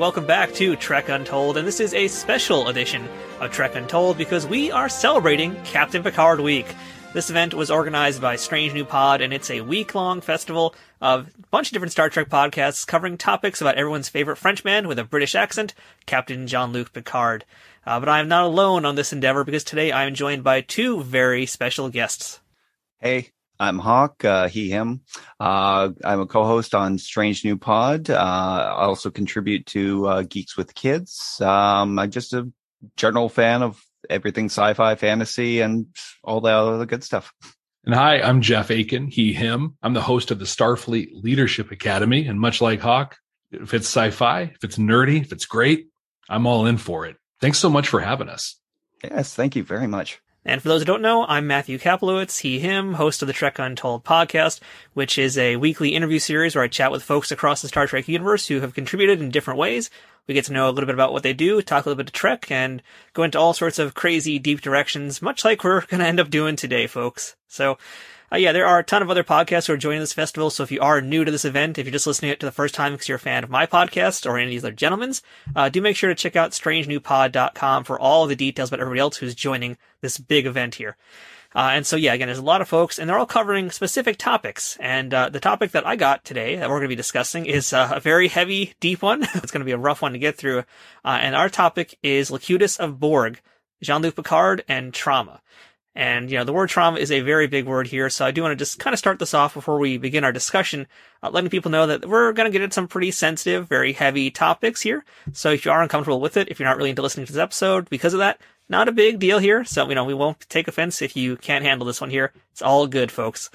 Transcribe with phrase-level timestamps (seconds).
[0.00, 1.58] welcome back to Trek Untold.
[1.58, 3.06] And this is a special edition
[3.38, 6.64] of Trek Untold because we are celebrating Captain Picard Week.
[7.12, 11.28] This event was organized by Strange New Pod, and it's a week long festival of
[11.28, 15.04] a bunch of different Star Trek podcasts covering topics about everyone's favorite Frenchman with a
[15.04, 15.74] British accent,
[16.06, 17.44] Captain Jean Luc Picard.
[17.84, 20.62] Uh, but I am not alone on this endeavor because today I am joined by
[20.62, 22.40] two very special guests.
[23.00, 25.02] Hey, I'm Hawk, uh, he, him.
[25.38, 28.08] Uh, I'm a co-host on Strange New Pod.
[28.08, 31.38] Uh, I also contribute to uh, Geeks with Kids.
[31.42, 32.50] Um, I'm just a
[32.96, 35.86] general fan of everything sci-fi, fantasy, and
[36.24, 37.34] all the other good stuff.
[37.84, 39.76] And hi, I'm Jeff Aiken, he, him.
[39.82, 42.26] I'm the host of the Starfleet Leadership Academy.
[42.26, 43.18] And much like Hawk,
[43.52, 45.88] if it's sci-fi, if it's nerdy, if it's great,
[46.30, 47.16] I'm all in for it.
[47.42, 48.58] Thanks so much for having us.
[49.04, 50.20] Yes, thank you very much.
[50.44, 53.58] And for those who don't know, I'm Matthew Kaplowitz, he, him, host of the Trek
[53.58, 54.60] Untold podcast,
[54.94, 58.08] which is a weekly interview series where I chat with folks across the Star Trek
[58.08, 59.90] universe who have contributed in different ways.
[60.26, 62.08] We get to know a little bit about what they do, talk a little bit
[62.08, 66.00] of Trek, and go into all sorts of crazy, deep directions, much like we're going
[66.00, 67.36] to end up doing today, folks.
[67.46, 67.76] So,
[68.32, 70.50] uh, yeah, there are a ton of other podcasts who are joining this festival.
[70.50, 72.46] So if you are new to this event, if you're just listening to it to
[72.46, 74.72] the first time because you're a fan of my podcast or any of these other
[74.72, 75.22] gentlemen's,
[75.56, 79.16] uh, do make sure to check out strangenewpod.com for all the details about everybody else
[79.16, 80.96] who's joining this big event here.
[81.52, 84.16] Uh, and so, yeah, again, there's a lot of folks, and they're all covering specific
[84.16, 84.76] topics.
[84.78, 87.72] And uh, the topic that I got today that we're going to be discussing is
[87.72, 89.22] uh, a very heavy, deep one.
[89.34, 90.60] it's going to be a rough one to get through.
[91.04, 93.40] Uh, and our topic is Locutus of Borg,
[93.82, 95.40] Jean-Luc Picard, and trauma.
[95.94, 98.08] And, you know, the word trauma is a very big word here.
[98.10, 100.30] So I do want to just kind of start this off before we begin our
[100.30, 100.86] discussion,
[101.20, 104.30] uh, letting people know that we're going to get into some pretty sensitive, very heavy
[104.30, 105.04] topics here.
[105.32, 107.42] So if you are uncomfortable with it, if you're not really into listening to this
[107.42, 109.64] episode because of that, not a big deal here.
[109.64, 112.32] So, you know, we won't take offense if you can't handle this one here.
[112.52, 113.50] It's all good, folks.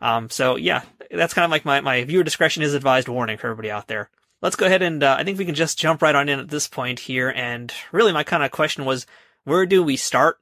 [0.00, 3.48] Um, so yeah, that's kind of like my, my viewer discretion is advised warning for
[3.48, 4.10] everybody out there.
[4.42, 6.48] Let's go ahead and, uh, I think we can just jump right on in at
[6.48, 7.30] this point here.
[7.30, 9.06] And really my kind of question was,
[9.42, 10.38] where do we start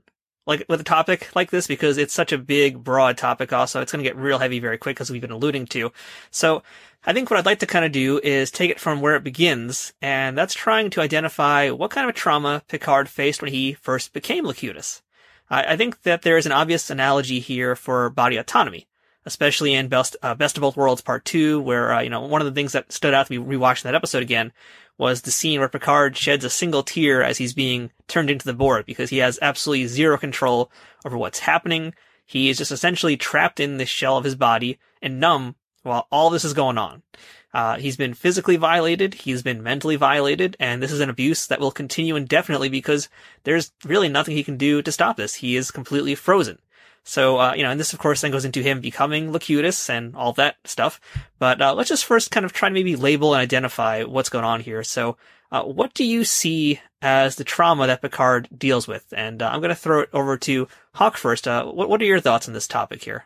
[0.49, 3.53] like with a topic like this because it's such a big, broad topic.
[3.53, 5.93] Also, it's going to get real heavy very quick as we've been alluding to.
[6.31, 6.63] So
[7.05, 9.23] I think what I'd like to kind of do is take it from where it
[9.23, 13.75] begins, and that's trying to identify what kind of a trauma Picard faced when he
[13.75, 15.03] first became Locutus.
[15.51, 18.87] I think that there is an obvious analogy here for body autonomy,
[19.27, 22.41] especially in Best, uh, Best of Both Worlds Part 2, where, uh, you know, one
[22.41, 24.53] of the things that stood out to me rewatching that episode again
[24.97, 28.55] was the scene where Picard sheds a single tear as he's being turned into the
[28.55, 30.71] Borg because he has absolutely zero control
[31.05, 31.95] over what's happening.
[32.27, 36.31] He is just essentially trapped in the shell of his body and numb while all
[36.31, 37.03] this is going on.
[37.55, 41.61] Uh, he's been physically violated, he's been mentally violated, and this is an abuse that
[41.61, 43.09] will continue indefinitely because
[43.45, 45.37] there's really nothing he can do to stop this.
[45.37, 46.59] He is completely frozen.
[47.09, 50.15] So, uh, you know, and this of course then goes into him becoming Locutus and
[50.15, 51.01] all that stuff.
[51.39, 54.45] But, uh, let's just first kind of try to maybe label and identify what's going
[54.45, 54.85] on here.
[54.85, 55.17] So,
[55.51, 59.07] uh, what do you see as the trauma that Picard deals with?
[59.17, 61.49] And uh, I'm going to throw it over to Hawk first.
[61.49, 63.25] Uh, what, what are your thoughts on this topic here?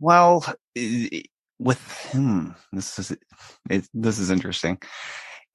[0.00, 0.44] Well,
[1.60, 3.16] with him, this is,
[3.70, 4.80] it, this is interesting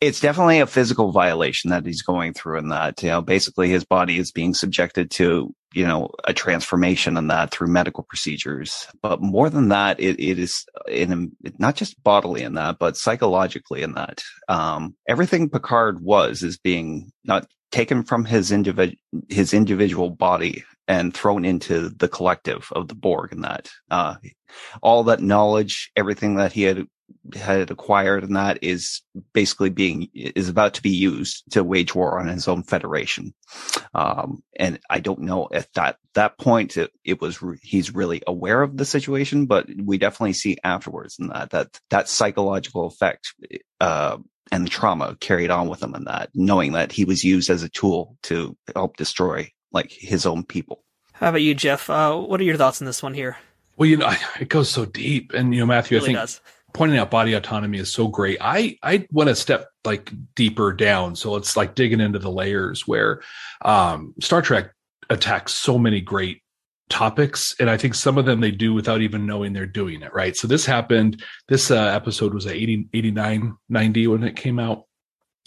[0.02, 3.86] it's definitely a physical violation that he's going through in that, you know, basically his
[3.86, 8.88] body is being subjected to, you know, a transformation in that through medical procedures.
[9.04, 13.84] But more than that, it, it is in not just bodily in that, but psychologically
[13.84, 14.24] in that.
[14.48, 18.98] Um, everything Picard was is being not taken from his individual,
[19.30, 24.16] his individual body and thrown into the collective of the Borg and that, uh,
[24.82, 26.88] all that knowledge, everything that he had
[27.36, 29.02] had acquired and that is
[29.34, 33.34] basically being is about to be used to wage war on his own federation.
[33.94, 38.22] Um, and i don't know if that that point it, it was re- he's really
[38.28, 43.34] aware of the situation but we definitely see afterwards in that that that psychological effect
[43.80, 44.18] uh,
[44.52, 47.64] and the trauma carried on with him in that knowing that he was used as
[47.64, 50.84] a tool to help destroy like his own people.
[51.14, 51.90] How about you jeff?
[51.90, 53.38] Uh, what are your thoughts on this one here?
[53.78, 56.42] Well you know it goes so deep and you know matthew really i think does
[56.74, 58.38] pointing out body autonomy is so great.
[58.42, 61.16] I I want to step like deeper down.
[61.16, 63.22] So it's like digging into the layers where
[63.64, 64.72] um, Star Trek
[65.10, 66.42] attacks so many great
[66.90, 70.14] topics and i think some of them they do without even knowing they're doing it
[70.14, 74.60] right so this happened this uh, episode was at 80 89 90 when it came
[74.60, 74.84] out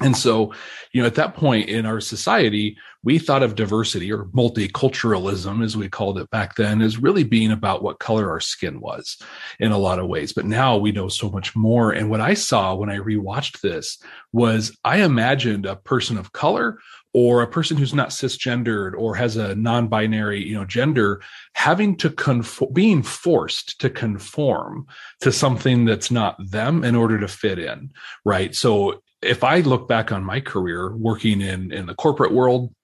[0.02, 0.52] and so,
[0.92, 5.76] you know, at that point in our society, we thought of diversity or multiculturalism, as
[5.76, 9.18] we called it back then, as really being about what color our skin was
[9.60, 10.32] in a lot of ways.
[10.32, 11.92] But now we know so much more.
[11.92, 13.98] And what I saw when I rewatched this
[14.32, 16.80] was I imagined a person of color
[17.12, 21.22] or a person who's not cisgendered or has a non-binary you know gender
[21.54, 24.86] having to conform being forced to conform
[25.20, 27.90] to something that's not them in order to fit in
[28.24, 32.74] right so if I look back on my career working in in the corporate world,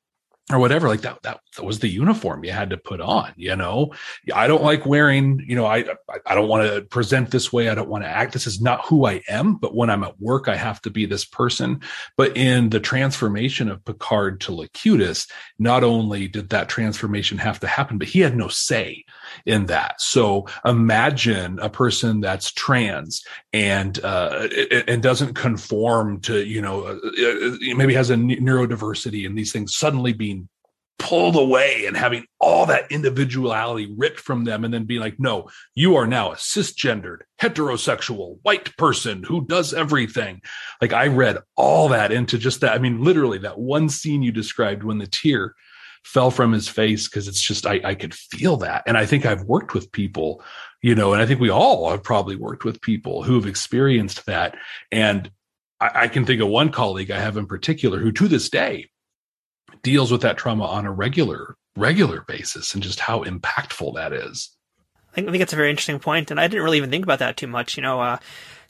[0.51, 3.93] or whatever like that, that was the uniform you had to put on you know?
[4.35, 5.85] I don't like wearing you know i
[6.27, 7.69] i don't want to present this way.
[7.69, 8.33] I don't want to act.
[8.33, 11.07] This is not who i am but when i'm at work i have to be
[11.07, 11.81] this person.
[12.17, 15.27] But in the transformation of picard to locutus
[15.59, 19.05] not only did that transformation have to happen but he had no say
[19.47, 24.49] in that so imagine a person that's trans and uh
[24.87, 29.77] and doesn't conform to you know uh, uh maybe has a neurodiversity and these things
[29.77, 30.49] suddenly being
[31.01, 35.49] pulled away and having all that individuality ripped from them and then being like, no,
[35.75, 40.43] you are now a cisgendered, heterosexual, white person who does everything.
[40.81, 42.75] Like I read all that into just that.
[42.75, 45.55] I mean, literally that one scene you described when the tear
[46.05, 48.83] fell from his face because it's just I, I could feel that.
[48.87, 50.43] And I think I've worked with people,
[50.83, 54.27] you know, and I think we all have probably worked with people who have experienced
[54.27, 54.57] that.
[54.91, 55.31] And
[55.81, 58.91] I, I can think of one colleague I have in particular who to this day
[59.83, 64.51] deals with that trauma on a regular regular basis and just how impactful that is.
[65.13, 67.37] I think, it's a very interesting point, and I didn't really even think about that
[67.37, 67.77] too much.
[67.77, 68.19] You know, uh,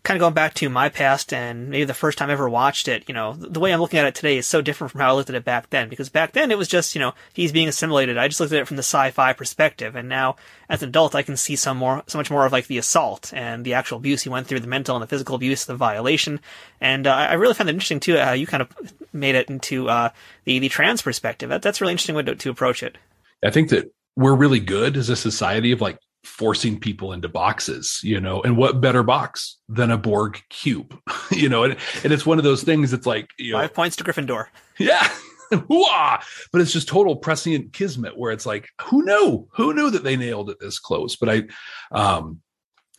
[0.03, 2.89] kind of going back to my past and maybe the first time I ever watched
[2.89, 5.11] it, you know, the way I'm looking at it today is so different from how
[5.11, 5.89] I looked at it back then.
[5.89, 8.17] Because back then it was just, you know, he's being assimilated.
[8.17, 10.37] I just looked at it from the sci-fi perspective, and now
[10.69, 13.33] as an adult, I can see some more, so much more of like the assault
[13.35, 16.41] and the actual abuse he went through, the mental and the physical abuse, the violation,
[16.81, 18.69] and uh, I really found it interesting too how you kind of
[19.13, 20.11] made it into uh,
[20.45, 21.51] the the trans perspective.
[21.51, 22.97] That, that's really interesting way to, to approach it.
[23.45, 28.01] I think that we're really good as a society of like forcing people into boxes,
[28.03, 30.99] you know, and what better box than a Borg cube,
[31.31, 33.97] you know, and, and it's one of those things It's like, you know, five points
[33.97, 34.47] to Gryffindor.
[34.79, 35.09] Yeah.
[35.51, 39.49] but it's just total prescient kismet where it's like, who knew?
[39.55, 41.17] Who knew that they nailed it this close?
[41.17, 41.43] But I,
[41.91, 42.41] um,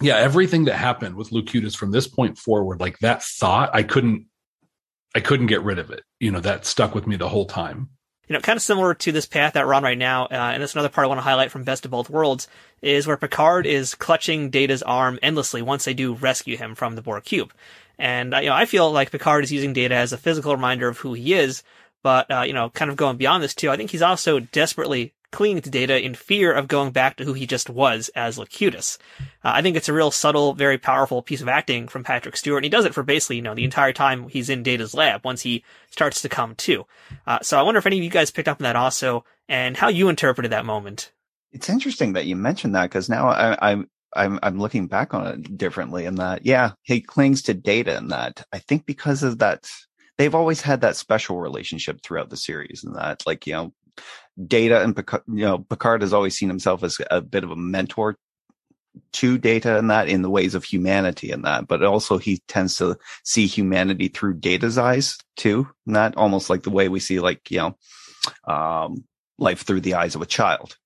[0.02, 4.26] yeah, everything that happened with Locutus from this point forward, like that thought, I couldn't,
[5.16, 6.04] I couldn't get rid of it.
[6.20, 7.90] You know, that stuck with me the whole time
[8.32, 10.64] you know, kind of similar to this path that we're on right now, uh, and
[10.64, 12.48] that's another part I want to highlight from Best of Both Worlds,
[12.82, 17.02] is where Picard is clutching Data's arm endlessly once they do rescue him from the
[17.02, 17.52] Borg cube.
[18.00, 20.88] And, uh, you know, I feel like Picard is using Data as a physical reminder
[20.88, 21.62] of who he is,
[22.04, 25.12] but, uh, you know, kind of going beyond this too, I think he's also desperately
[25.32, 28.98] clinging to data in fear of going back to who he just was as Locutus.
[29.44, 32.60] Uh, I think it's a real subtle, very powerful piece of acting from Patrick Stewart,
[32.60, 35.24] and he does it for basically, you know, the entire time he's in Data's lab
[35.26, 36.86] once he starts to come to.
[37.26, 39.76] Uh, so I wonder if any of you guys picked up on that also, and
[39.76, 41.12] how you interpreted that moment.
[41.52, 45.28] It's interesting that you mentioned that because now I, I'm I'm I'm looking back on
[45.28, 49.40] it differently in that yeah he clings to data in that I think because of
[49.40, 49.70] that
[50.18, 53.74] they've always had that special relationship throughout the series and that like you know
[54.48, 57.56] Data and Picard, you know, Picard has always seen himself as a bit of a
[57.56, 58.18] mentor
[59.14, 62.76] to Data and that in the ways of humanity and that, but also he tends
[62.78, 67.50] to see humanity through Data's eyes too, not almost like the way we see like,
[67.52, 67.78] you know,
[68.54, 69.04] um,
[69.38, 70.78] life through the eyes of a child.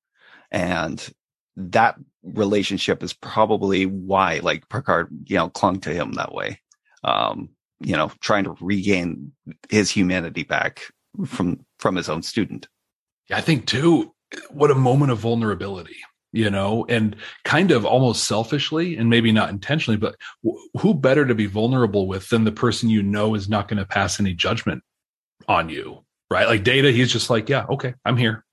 [0.52, 1.08] And
[1.56, 6.62] that relationship is probably why like Picard, you know, clung to him that way.
[7.04, 7.50] Um,
[7.80, 9.34] you know, trying to regain
[9.70, 10.84] his humanity back
[11.26, 12.68] from, from his own student.
[13.32, 14.14] I think too,
[14.50, 15.98] what a moment of vulnerability,
[16.32, 20.16] you know, and kind of almost selfishly and maybe not intentionally, but
[20.80, 23.86] who better to be vulnerable with than the person you know is not going to
[23.86, 24.84] pass any judgment
[25.48, 26.48] on you, right?
[26.48, 28.44] Like data, he's just like, yeah, okay, I'm here.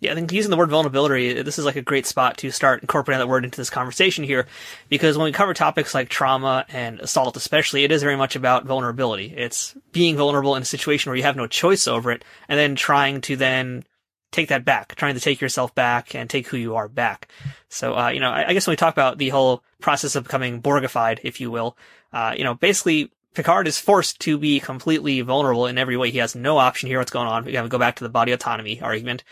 [0.00, 2.52] Yeah, I think using the word vulnerability, uh, this is like a great spot to
[2.52, 4.46] start incorporating that word into this conversation here,
[4.88, 8.64] because when we cover topics like trauma and assault, especially, it is very much about
[8.64, 9.34] vulnerability.
[9.36, 12.76] It's being vulnerable in a situation where you have no choice over it, and then
[12.76, 13.84] trying to then
[14.30, 17.28] take that back, trying to take yourself back and take who you are back.
[17.68, 20.24] So, uh, you know, I, I, guess when we talk about the whole process of
[20.24, 21.76] becoming Borgified, if you will,
[22.12, 26.10] uh, you know, basically Picard is forced to be completely vulnerable in every way.
[26.10, 26.98] He has no option here.
[26.98, 27.44] What's going on?
[27.44, 29.22] We to go back to the body autonomy argument.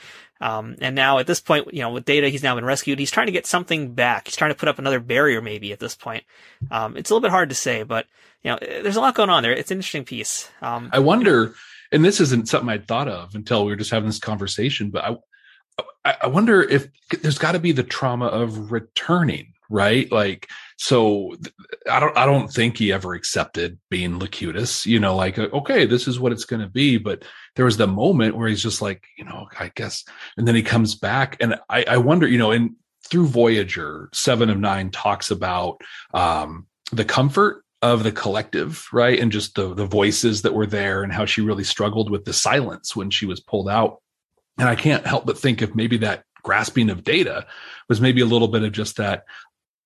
[0.41, 2.99] Um, and now at this point, you know, with Data, he's now been rescued.
[2.99, 4.29] He's trying to get something back.
[4.29, 6.25] He's trying to put up another barrier maybe at this point.
[6.71, 8.07] Um, it's a little bit hard to say, but,
[8.43, 9.53] you know, there's a lot going on there.
[9.53, 10.49] It's an interesting piece.
[10.61, 11.55] Um, I wonder,
[11.93, 15.05] and this isn't something I'd thought of until we were just having this conversation, but
[16.05, 16.89] I, I wonder if
[17.23, 20.11] there's got to be the trauma of returning, right?
[20.11, 21.35] Like, so
[21.91, 26.07] I don't, I don't think he ever accepted being Locutus, you know, like, okay, this
[26.07, 26.99] is what it's going to be.
[26.99, 27.25] But
[27.57, 30.05] there was the moment where he's just like, you know, I guess,
[30.37, 34.51] and then he comes back and I, I wonder, you know, and through Voyager, seven
[34.51, 35.81] of nine talks about,
[36.15, 39.19] um, the comfort of the collective, right?
[39.19, 42.33] And just the the voices that were there and how she really struggled with the
[42.33, 44.01] silence when she was pulled out.
[44.59, 47.47] And I can't help but think if maybe that grasping of data
[47.89, 49.25] was maybe a little bit of just that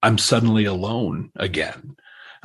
[0.02, 1.96] I'm suddenly alone again.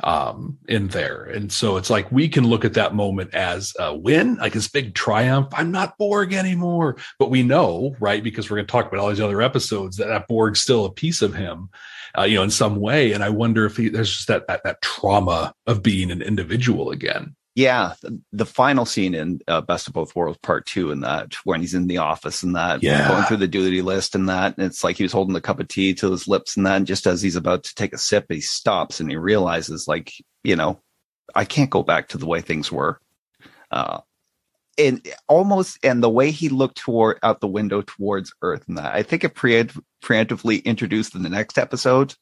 [0.02, 1.24] um, in there.
[1.24, 4.68] And so it's like we can look at that moment as a win, like this
[4.68, 5.48] big triumph.
[5.52, 6.96] I'm not Borg anymore.
[7.18, 8.22] But we know, right?
[8.22, 10.92] Because we're going to talk about all these other episodes that that Borg's still a
[10.92, 11.70] piece of him,
[12.18, 13.12] uh, you know, in some way.
[13.12, 16.90] And I wonder if he, there's just that, that, that trauma of being an individual
[16.90, 17.34] again.
[17.54, 17.94] Yeah,
[18.32, 21.72] the, final scene in uh, Best of Both Worlds Part Two, and that when he's
[21.72, 23.08] in the office and that Yeah.
[23.08, 25.58] going through the duty list and that, and it's like he was holding the cup
[25.58, 27.98] of tea to his lips and that, and just as he's about to take a
[27.98, 30.12] sip, he stops and he realizes, like,
[30.44, 30.82] you know,
[31.34, 33.00] I can't go back to the way things were.
[33.70, 34.00] Uh,
[34.76, 38.94] and almost, and the way he looked toward out the window towards Earth, and that
[38.94, 42.14] I think it preempt, preemptively introduced in the next episode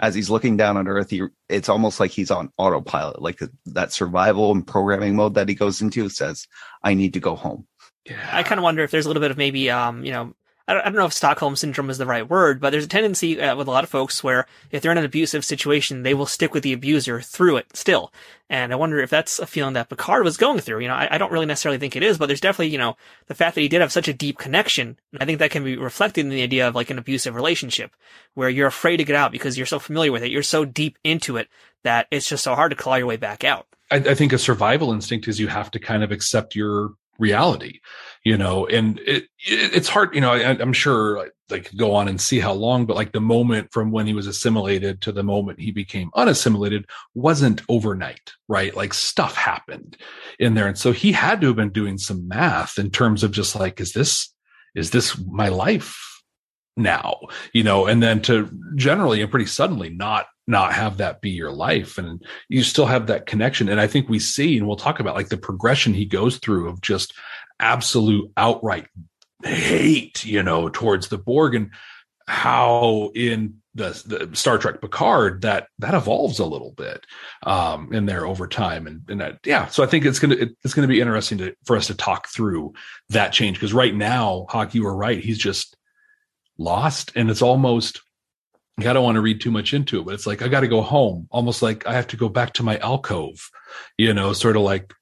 [0.00, 3.92] as he's looking down on Earth, he, it's almost like he's on autopilot, like that
[3.92, 6.46] survival and programming mode that he goes into says,
[6.82, 7.66] I need to go home.
[8.06, 8.16] Yeah.
[8.32, 10.34] I kind of wonder if there's a little bit of maybe, um, you know,
[10.70, 13.56] I don't, know if Stockholm syndrome is the right word, but there's a tendency uh,
[13.56, 16.54] with a lot of folks where if they're in an abusive situation, they will stick
[16.54, 18.12] with the abuser through it still.
[18.48, 20.78] And I wonder if that's a feeling that Picard was going through.
[20.80, 22.96] You know, I, I don't really necessarily think it is, but there's definitely, you know,
[23.26, 24.96] the fact that he did have such a deep connection.
[25.18, 27.90] I think that can be reflected in the idea of like an abusive relationship
[28.34, 30.30] where you're afraid to get out because you're so familiar with it.
[30.30, 31.48] You're so deep into it
[31.82, 33.66] that it's just so hard to claw your way back out.
[33.92, 37.80] I think a survival instinct is you have to kind of accept your reality,
[38.24, 42.08] you know, and it, it it's hard, you know, I, I'm sure could go on
[42.08, 45.22] and see how long, but like the moment from when he was assimilated to the
[45.22, 48.74] moment he became unassimilated wasn't overnight, right?
[48.76, 49.96] Like stuff happened
[50.38, 50.68] in there.
[50.68, 53.80] And so he had to have been doing some math in terms of just like,
[53.80, 54.32] is this,
[54.74, 56.22] is this my life
[56.76, 57.18] now,
[57.52, 61.52] you know, and then to generally and pretty suddenly not not have that be your
[61.52, 61.96] life.
[61.96, 63.68] And you still have that connection.
[63.68, 66.68] And i think we see and we'll talk about like the progression he goes through
[66.68, 67.14] of just
[67.60, 68.86] absolute outright
[69.42, 71.70] hate you know towards the borg and
[72.26, 77.06] how in the, the star trek picard that that evolves a little bit
[77.44, 78.86] um in there over time.
[78.86, 81.54] And, and that, yeah so i think it's gonna it, it's gonna be interesting to
[81.64, 82.72] for us to talk through
[83.10, 83.56] that change.
[83.56, 85.22] Because right now hawk you were right.
[85.22, 85.76] He's just
[86.58, 88.02] lost and it's almost
[88.78, 90.68] I don't want to read too much into it, but it's like I got to
[90.68, 93.50] go home, almost like I have to go back to my alcove,
[93.98, 94.94] you know, sort of like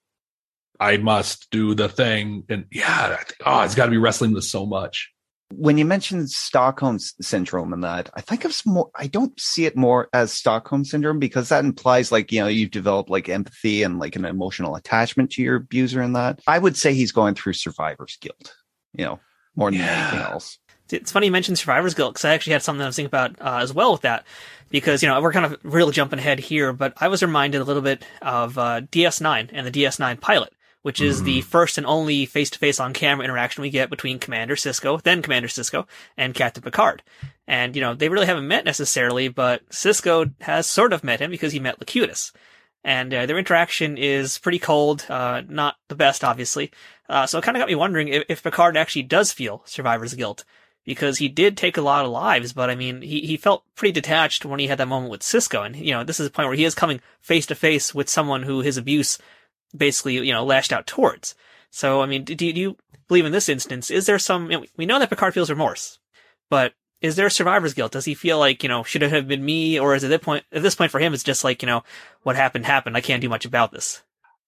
[0.81, 2.45] I must do the thing.
[2.49, 5.11] And yeah, I think, oh, it's got to be wrestling with so much.
[5.55, 9.65] When you mentioned Stockholm syndrome and that, I think of some more, I don't see
[9.65, 13.83] it more as Stockholm syndrome because that implies like, you know, you've developed like empathy
[13.83, 16.41] and like an emotional attachment to your abuser and that.
[16.47, 18.55] I would say he's going through survivor's guilt,
[18.93, 19.21] you know,
[19.57, 20.11] more than Yeah.
[20.11, 20.59] anything else.
[20.91, 23.41] It's funny you mentioned Survivor's Guilt because I actually had something I was thinking about
[23.41, 24.25] uh, as well with that.
[24.71, 27.65] Because, you know, we're kind of really jumping ahead here, but I was reminded a
[27.65, 30.53] little bit of uh, DS9 and the DS9 pilot,
[30.83, 34.19] which is the first and only face to face on camera interaction we get between
[34.19, 35.87] Commander Sisko, then Commander Sisko,
[36.19, 37.03] and Captain Picard.
[37.47, 41.31] And, you know, they really haven't met necessarily, but Sisko has sort of met him
[41.31, 42.33] because he met Locutus.
[42.85, 46.73] And uh, their interaction is pretty cold, uh, not the best, obviously.
[47.09, 50.15] Uh, so it kind of got me wondering if, if Picard actually does feel survivor's
[50.15, 50.45] guilt
[50.89, 53.93] because he did take a lot of lives, but I mean, he, he felt pretty
[53.93, 55.67] detached when he had that moment with Sisko.
[55.67, 58.09] And, you know, this is a point where he is coming face to face with
[58.09, 59.19] someone who his abuse
[59.77, 61.35] basically, you know, lashed out towards.
[61.71, 64.67] So, I mean, do, do you believe in this instance, is there some, you know,
[64.79, 65.99] we know that Picard feels remorse,
[66.49, 67.93] but is there survivor's guilt?
[67.93, 69.79] Does he feel like, you know, should it have been me?
[69.79, 71.67] Or is it at this point, at this point for him, it's just like, you
[71.67, 71.85] know,
[72.23, 72.97] what happened happened.
[72.97, 74.03] I can't do much about this.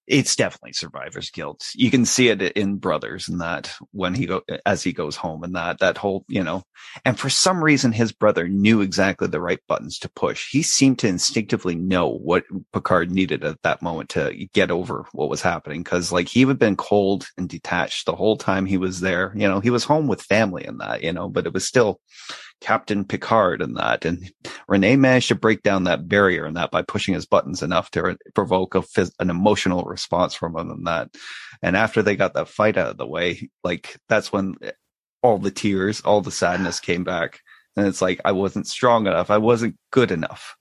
[0.07, 1.67] It's definitely survivor's guilt.
[1.75, 5.43] You can see it in brothers and that when he go as he goes home
[5.43, 6.63] and that that whole you know,
[7.05, 10.49] and for some reason his brother knew exactly the right buttons to push.
[10.49, 12.43] He seemed to instinctively know what
[12.73, 16.59] Picard needed at that moment to get over what was happening because like he had
[16.59, 19.33] been cold and detached the whole time he was there.
[19.35, 22.01] You know, he was home with family and that you know, but it was still
[22.61, 24.05] Captain Picard and that.
[24.05, 24.31] And
[24.67, 28.17] Renee managed to break down that barrier and that by pushing his buttons enough to
[28.33, 31.09] provoke a phys- an emotional response from him and that.
[31.61, 34.55] And after they got that fight out of the way, like that's when
[35.23, 37.41] all the tears, all the sadness came back.
[37.75, 39.29] And it's like, I wasn't strong enough.
[39.29, 40.55] I wasn't good enough.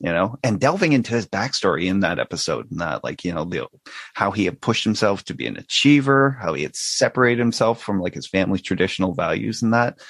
[0.00, 3.44] You know, and delving into his backstory in that episode and that, like, you know,
[3.44, 3.68] the,
[4.14, 8.00] how he had pushed himself to be an achiever, how he had separated himself from
[8.00, 10.00] like his family's traditional values and that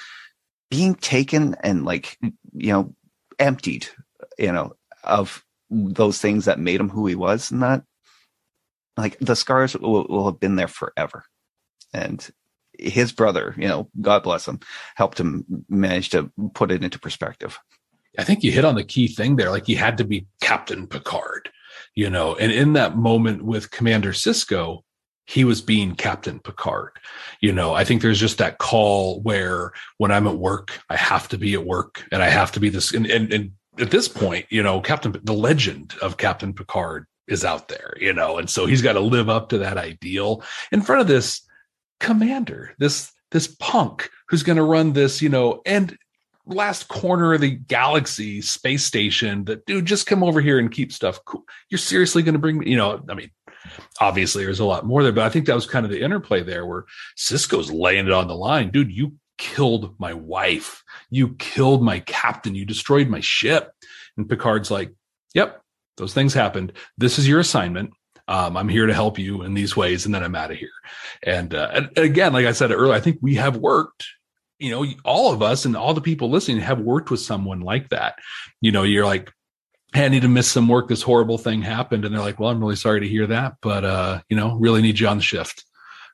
[0.70, 2.18] being taken and like
[2.54, 2.94] you know
[3.38, 3.86] emptied
[4.38, 7.82] you know of those things that made him who he was and that
[8.96, 11.24] like the scars will, will have been there forever
[11.92, 12.30] and
[12.78, 14.60] his brother you know god bless him
[14.94, 17.58] helped him manage to put it into perspective
[18.18, 19.50] I think you hit on the key thing there.
[19.50, 21.50] Like he had to be Captain Picard,
[21.94, 24.82] you know, and in that moment with Commander Sisko,
[25.26, 26.92] he was being Captain Picard.
[27.40, 31.28] You know, I think there's just that call where when I'm at work, I have
[31.28, 32.92] to be at work and I have to be this.
[32.92, 37.44] And, and, and at this point, you know, Captain, the legend of Captain Picard is
[37.44, 40.82] out there, you know, and so he's got to live up to that ideal in
[40.82, 41.40] front of this
[42.00, 45.96] commander, this this punk who's going to run this, you know, and
[46.46, 50.92] last corner of the galaxy space station that dude just come over here and keep
[50.92, 51.42] stuff cool.
[51.70, 53.30] You're seriously going to bring me, you know, I mean,
[54.00, 56.42] obviously there's a lot more there, but I think that was kind of the interplay
[56.42, 56.84] there where
[57.16, 58.70] Sisko's laying it on the line.
[58.70, 60.82] Dude, you killed my wife.
[61.10, 62.54] You killed my captain.
[62.54, 63.72] You destroyed my ship.
[64.16, 64.92] And Picard's like,
[65.34, 65.62] yep,
[65.96, 66.72] those things happened.
[66.98, 67.92] This is your assignment.
[68.26, 70.70] Um, I'm here to help you in these ways, and then I'm out of here.
[71.22, 74.06] And, uh, and again, like I said earlier, I think we have worked.
[74.58, 77.90] You know, all of us and all the people listening have worked with someone like
[77.90, 78.14] that.
[78.60, 79.30] You know, you're like,
[79.94, 80.88] I need to miss some work.
[80.88, 83.84] This horrible thing happened, and they're like, well, I'm really sorry to hear that, but
[83.84, 85.64] uh, you know, really need you on the shift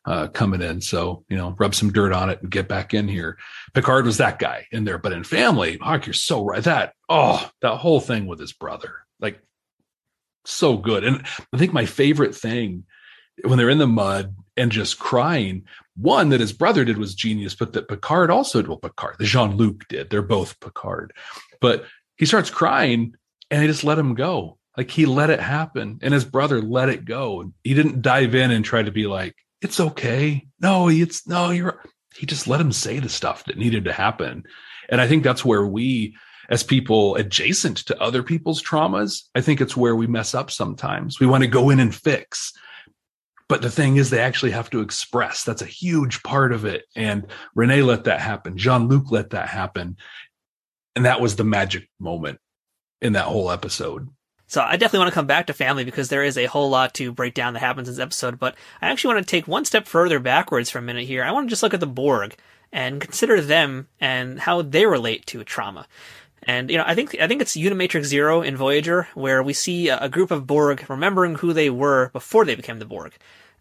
[0.04, 0.80] uh, coming in.
[0.80, 3.38] So, you know, rub some dirt on it and get back in here.
[3.74, 6.62] Picard was that guy in there, but in family, Mark, you're so right.
[6.62, 9.40] That, oh, that whole thing with his brother, like
[10.44, 11.04] so good.
[11.04, 12.84] And I think my favorite thing
[13.44, 15.64] when they're in the mud and just crying,
[15.96, 18.68] one that his brother did was genius, but that Picard also did.
[18.68, 20.10] Well, Picard, the Jean Luc did.
[20.10, 21.12] They're both Picard.
[21.60, 21.84] But
[22.16, 23.14] he starts crying
[23.50, 24.58] and they just let him go.
[24.76, 27.52] Like he let it happen and his brother let it go.
[27.64, 30.46] He didn't dive in and try to be like, it's okay.
[30.60, 31.82] No, it's no, you're,
[32.14, 34.44] he just let him say the stuff that needed to happen.
[34.88, 36.16] And I think that's where we,
[36.48, 41.20] as people adjacent to other people's traumas, I think it's where we mess up sometimes.
[41.20, 42.52] We want to go in and fix.
[43.48, 45.44] But the thing is, they actually have to express.
[45.44, 46.84] That's a huge part of it.
[46.96, 48.56] And Renee let that happen.
[48.56, 49.96] Jean Luc let that happen.
[50.96, 52.38] And that was the magic moment
[53.00, 54.08] in that whole episode.
[54.46, 56.94] So I definitely want to come back to family because there is a whole lot
[56.94, 58.38] to break down that happens in this episode.
[58.38, 61.22] But I actually want to take one step further backwards for a minute here.
[61.22, 62.34] I want to just look at the Borg
[62.72, 65.86] and consider them and how they relate to trauma.
[66.42, 69.88] And you know, I think I think it's Unimatrix Zero in Voyager where we see
[69.88, 73.12] a, group of Borg remembering who they were before they became the Borg,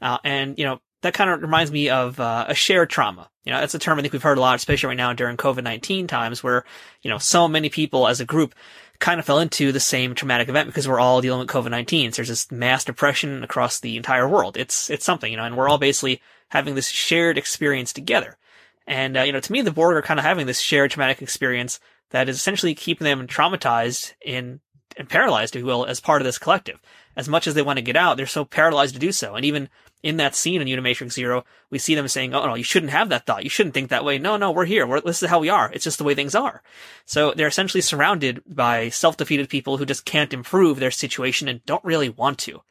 [0.02, 3.30] uh, and you know that kind of reminds me of uh, a shared trauma.
[3.44, 5.36] You know, that's a term I think we've heard a lot, especially right now during
[5.36, 6.64] COVID nineteen times, where
[7.02, 8.56] you know so many people as a group
[9.00, 12.12] kind of fell into the same traumatic event because we're all dealing with COVID nineteen.
[12.12, 14.58] So there's this mass depression across the entire world.
[14.58, 18.38] It's it's something, you know, and we're all basically having this shared experience together.
[18.86, 21.22] And uh, you know, to me, the Borg are kind of having this shared traumatic
[21.22, 24.60] experience that is essentially keeping them traumatized in
[24.98, 26.80] and paralyzed, if you will, as part of this collective.
[27.16, 29.36] As much as they want to get out, they're so paralyzed to do so.
[29.36, 29.70] And even
[30.02, 33.10] in that scene in Unimatrix Zero, we see them saying, "Oh no, you shouldn't have
[33.10, 33.44] that thought.
[33.44, 34.18] You shouldn't think that way.
[34.18, 34.88] No, no, we're here.
[34.88, 35.72] We're, this is how we are.
[35.74, 36.62] It's just the way things are."
[37.06, 41.84] So they're essentially surrounded by self-defeated people who just can't improve their situation and don't
[41.84, 42.62] really want to.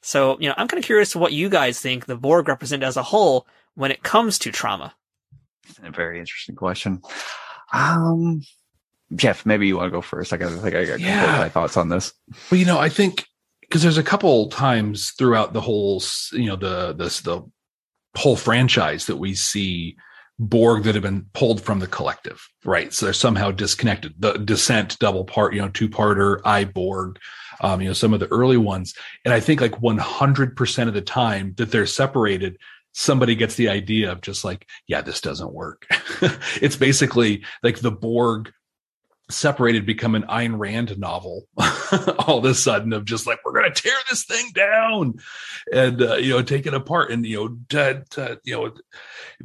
[0.00, 2.96] So, you know, I'm kind of curious what you guys think the Borg represent as
[2.96, 4.94] a whole when it comes to trauma.
[5.82, 7.02] A very interesting question.
[7.72, 8.42] Um,
[9.14, 10.32] Jeff, maybe you want to go first.
[10.32, 11.38] I got to think I got yeah.
[11.38, 12.12] my thoughts on this.
[12.50, 13.26] Well, you know, I think
[13.68, 16.02] because there's a couple times throughout the whole,
[16.32, 17.42] you know, the this the
[18.16, 19.96] whole franchise that we see
[20.38, 22.92] Borg that have been pulled from the collective, right?
[22.92, 24.14] So they're somehow disconnected.
[24.18, 27.18] The Descent double part, you know, two parter, I Borg,
[27.60, 31.00] um, you know, some of the early ones, and I think like 100% of the
[31.00, 32.58] time that they're separated,
[32.92, 35.86] somebody gets the idea of just like, yeah, this doesn't work.
[36.60, 38.52] it's basically like the Borg
[39.28, 41.46] separated become an Ayn Rand novel
[42.26, 45.14] all of a sudden of just like we're going to tear this thing down
[45.72, 48.72] and uh, you know take it apart and you know to, to, you know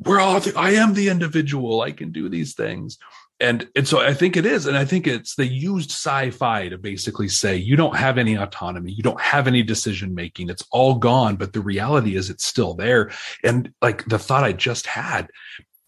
[0.06, 2.98] we're all I am the individual I can do these things.
[3.40, 6.78] And and so I think it is and I think it's they used sci-fi to
[6.78, 10.96] basically say you don't have any autonomy you don't have any decision making it's all
[10.96, 13.12] gone but the reality is it's still there.
[13.44, 15.32] And like the thought I just had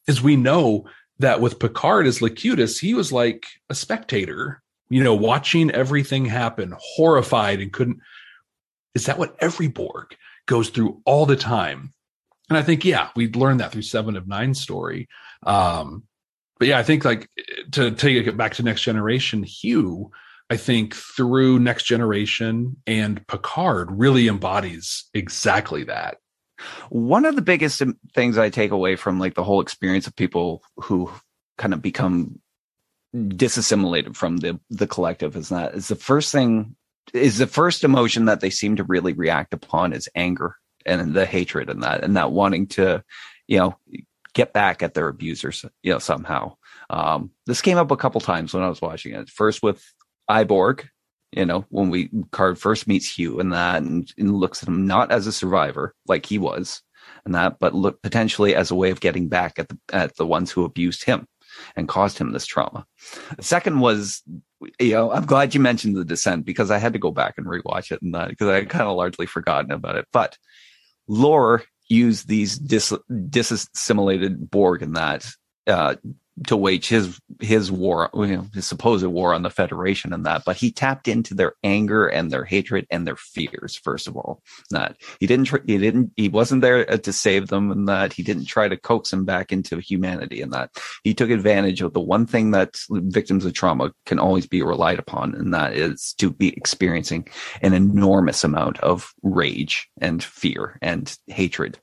[0.08, 0.86] is we know
[1.24, 6.74] that with Picard as Locutus, he was like a spectator, you know, watching everything happen,
[6.78, 8.00] horrified and couldn't.
[8.96, 11.94] Is that what every Borg goes through all the time?
[12.50, 15.08] And I think, yeah, we learned that through Seven of Nine story.
[15.46, 16.04] Um,
[16.60, 17.30] but yeah, I think like
[17.72, 20.12] to take it back to Next Generation, Hugh,
[20.50, 26.18] I think through Next Generation and Picard really embodies exactly that.
[26.90, 27.82] One of the biggest
[28.14, 31.12] things I take away from like the whole experience of people who
[31.58, 32.40] kind of become
[33.16, 36.76] disassimilated from the the collective is that is the first thing
[37.14, 41.26] is the first emotion that they seem to really react upon is anger and the
[41.26, 43.04] hatred and that and that wanting to
[43.48, 43.78] you know
[44.34, 46.56] get back at their abusers you know somehow.
[46.90, 49.30] Um, this came up a couple times when i was watching it.
[49.30, 49.84] First with
[50.28, 50.90] I Borg
[51.36, 54.88] you know, when we Card first meets Hugh and that and, and, looks at him
[54.88, 56.82] not as a survivor like he was
[57.26, 60.26] and that, but look potentially as a way of getting back at the at the
[60.26, 61.28] ones who abused him
[61.76, 62.86] and caused him this trauma.
[63.38, 64.24] The second was
[64.80, 67.46] you know, I'm glad you mentioned the descent because I had to go back and
[67.46, 70.08] rewatch it and that because I kind of largely forgotten about it.
[70.14, 70.38] But
[71.08, 75.30] Lore used these dis- disassimilated Borg in that
[75.68, 75.96] uh,
[76.48, 80.44] to wage his his war, you know, his supposed war on the Federation and that,
[80.46, 83.76] but he tapped into their anger and their hatred and their fears.
[83.76, 84.42] First of all,
[84.72, 88.14] that he didn't tr- he didn't he wasn't there uh, to save them, and that
[88.14, 90.72] he didn't try to coax them back into humanity, and that
[91.04, 95.00] he took advantage of the one thing that victims of trauma can always be relied
[95.00, 97.28] upon, and that is to be experiencing
[97.62, 101.80] an enormous amount of rage and fear and hatred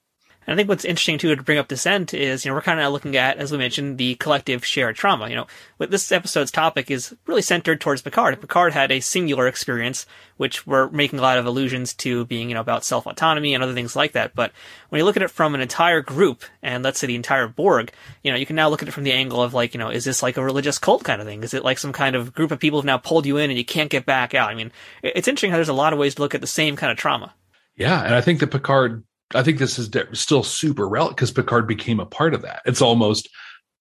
[0.46, 2.81] and I think what's interesting too to bring up Descent is, you know, we're kind
[2.81, 5.29] of looking at, as we mentioned, the collective shared trauma.
[5.29, 8.40] You know, what this episode's topic is really centered towards Picard.
[8.40, 10.07] Picard had a singular experience,
[10.38, 13.74] which we're making a lot of allusions to being, you know, about self-autonomy and other
[13.74, 14.35] things like that.
[14.35, 14.53] But
[14.88, 17.92] when you look at it from an entire group, and let's say the entire Borg,
[18.24, 19.90] you know, you can now look at it from the angle of like, you know,
[19.90, 21.42] is this like a religious cult kind of thing?
[21.42, 23.59] Is it like some kind of group of people have now pulled you in and
[23.59, 24.50] you can't get back out?
[24.50, 24.72] I mean,
[25.03, 26.98] it's interesting how there's a lot of ways to look at the same kind of
[26.98, 27.35] trauma.
[27.76, 31.66] Yeah, and I think that Picard I think this is still super relevant because Picard
[31.66, 32.62] became a part of that.
[32.64, 33.28] It's almost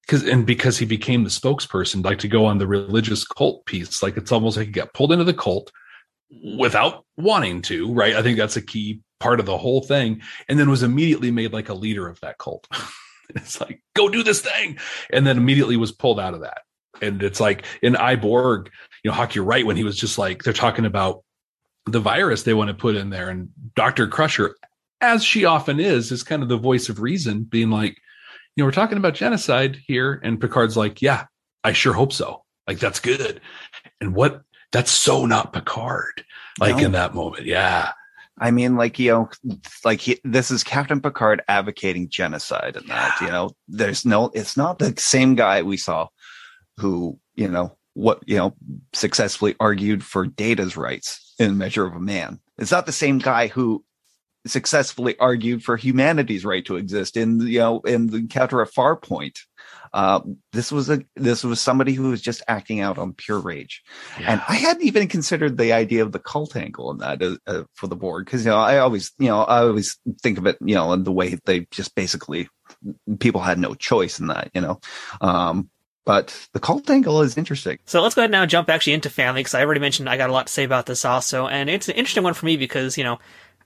[0.06, 4.04] because and because he became the spokesperson, like to go on the religious cult piece,
[4.04, 5.72] like it's almost like he got pulled into the cult
[6.58, 8.16] without wanting to, right?
[8.16, 11.54] I think that's a key part of the whole thing, and then was immediately made
[11.54, 12.68] like a leader of that cult.
[13.36, 14.78] it's like go do this thing,
[15.12, 16.62] and then immediately was pulled out of that.
[17.02, 18.70] And it's like in I, Borg,
[19.04, 21.24] you know, Hawk, you're right when he was just like they're talking about
[21.86, 24.56] the virus they want to put in there, and Doctor Crusher
[25.02, 27.98] as she often is, is kind of the voice of reason, being like,
[28.56, 30.20] you know, we're talking about genocide here.
[30.24, 31.26] And Picard's like, yeah,
[31.64, 32.44] I sure hope so.
[32.68, 33.42] Like, that's good.
[34.02, 36.24] And what, that's so not Picard,
[36.60, 36.84] like no.
[36.86, 37.46] in that moment.
[37.46, 37.92] Yeah.
[38.42, 39.30] I mean, like, you know,
[39.84, 44.56] like he, this is Captain Picard advocating genocide and that, you know, there's no, it's
[44.56, 46.08] not the same guy we saw
[46.78, 48.56] who, you know, what, you know,
[48.94, 52.40] successfully argued for Data's rights in Measure of a Man.
[52.58, 53.84] It's not the same guy who
[54.46, 59.40] successfully argued for humanity's right to exist in you know in the encounter at Farpoint.
[59.92, 60.22] Uh,
[60.54, 63.84] this was a this was somebody who was just acting out on pure rage,
[64.20, 64.34] yeah.
[64.34, 67.64] and I hadn't even considered the idea of the cult angle in that uh, uh,
[67.74, 70.58] for the Borg because you know I always you know I always think of it
[70.62, 72.48] you know in the way they just basically
[73.20, 74.80] people had no choice in that you know.
[75.22, 75.70] Um,
[76.06, 77.78] but the cult angle is interesting.
[77.86, 80.30] So let's go ahead now jump actually into family because I already mentioned I got
[80.30, 82.98] a lot to say about this also, and it's an interesting one for me because
[82.98, 83.20] you know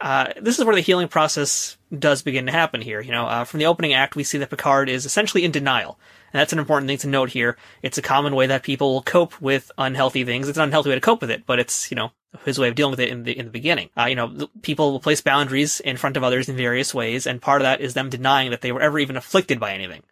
[0.03, 2.99] uh, this is where the healing process does begin to happen here.
[2.99, 5.97] You know, uh, from the opening act, we see that Picard is essentially in denial.
[6.33, 7.55] And that's an important thing to note here.
[7.81, 10.49] It's a common way that people will cope with unhealthy things.
[10.49, 12.11] It's an unhealthy way to cope with it, but it's, you know,
[12.43, 13.91] his way of dealing with it in the, in the beginning.
[13.97, 17.41] Uh, you know, people will place boundaries in front of others in various ways, and
[17.41, 20.03] part of that is them denying that they were ever even afflicted by anything.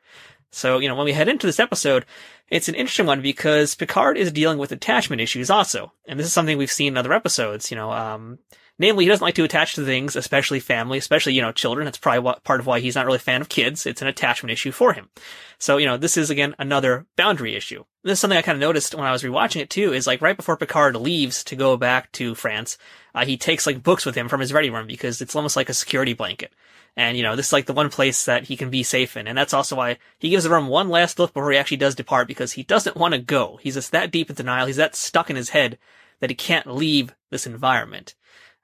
[0.51, 2.06] So, you know, when we head into this episode,
[2.49, 5.91] it's an interesting one because Picard is dealing with attachment issues also.
[6.08, 8.39] And this is something we've seen in other episodes, you know, um,
[8.82, 11.86] Namely, he doesn't like to attach to things, especially family, especially, you know, children.
[11.86, 13.86] That's probably what, part of why he's not really a fan of kids.
[13.86, 15.10] It's an attachment issue for him.
[15.60, 17.84] So, you know, this is again another boundary issue.
[18.04, 20.20] This is something I kind of noticed when I was rewatching it too, is like
[20.20, 22.80] right before Picard leaves to go back to France,
[23.13, 25.70] uh, he takes like books with him from his ready room because it's almost like
[25.70, 26.52] a security blanket.
[26.98, 29.28] And, you know, this is like the one place that he can be safe in.
[29.28, 31.94] And that's also why he gives the room one last look before he actually does
[31.94, 33.60] depart because he doesn't want to go.
[33.62, 34.65] He's just that deep in denial.
[34.65, 35.78] He's that stuck in his head
[36.20, 38.15] that he can't leave this environment.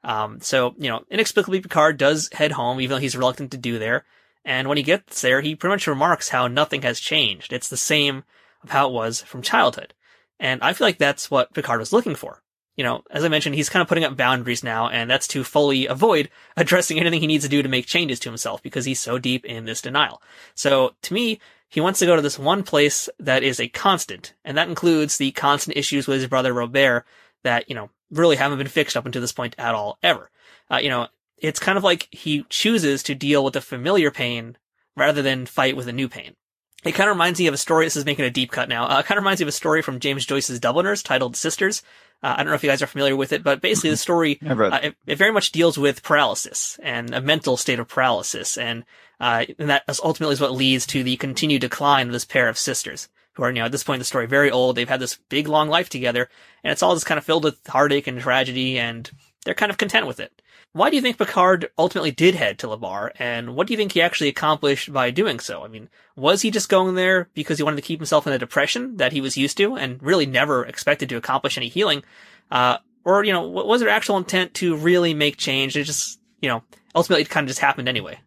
[0.04, 3.80] Um, so, you know, inexplicably Picard does head home, even though he's reluctant to do
[3.80, 4.06] there.
[4.46, 7.52] And when he gets there, he pretty much remarks how nothing has changed.
[7.52, 8.24] It's the same
[8.64, 9.94] of how it was from childhood.
[10.40, 12.42] And I feel like that's what Picard was looking for.
[12.78, 15.44] You know, as I mentioned, he's kind of putting up boundaries now, and that's to
[15.44, 19.00] fully avoid addressing anything he needs to do to make changes to himself because he's
[19.00, 20.22] so deep in this denial.
[20.54, 24.34] So to me, he wants to go to this one place that is a constant,
[24.46, 27.06] and that includes the constant issues with his brother Robert
[27.44, 30.30] that, you know, really haven't been fixed up until this point at all, ever.
[30.72, 34.58] Uh, you know, it's kind of like he chooses to deal with a familiar pain
[34.96, 36.36] rather than fight with a new pain.
[36.84, 37.86] It kind of reminds me of a story.
[37.86, 38.88] This is making a deep cut now.
[38.88, 41.82] Uh, it kind of reminds me of a story from James Joyce's Dubliners titled Sisters.
[42.24, 44.40] Uh, I don't know if you guys are familiar with it, but basically the story,
[44.48, 48.58] uh, it, it, very much deals with paralysis and a mental state of paralysis.
[48.58, 48.86] And,
[49.20, 52.58] uh, and that ultimately is what leads to the continued decline of this pair of
[52.58, 54.76] sisters who are, you know, at this point in the story, very old.
[54.76, 56.28] They've had this big, long life together,
[56.64, 59.10] and it's all just kind of filled with heartache and tragedy, and
[59.46, 60.42] they're kind of content with it.
[60.74, 63.78] Why do you think Picard ultimately did head to La Barre, and what do you
[63.78, 65.64] think he actually accomplished by doing so?
[65.64, 68.40] I mean, was he just going there because he wanted to keep himself in a
[68.40, 72.04] depression that he was used to and really never expected to accomplish any healing?
[72.50, 75.78] Uh, or, you know, was there actual intent to really make change?
[75.78, 78.20] It just, you know, ultimately it kind of just happened anyway.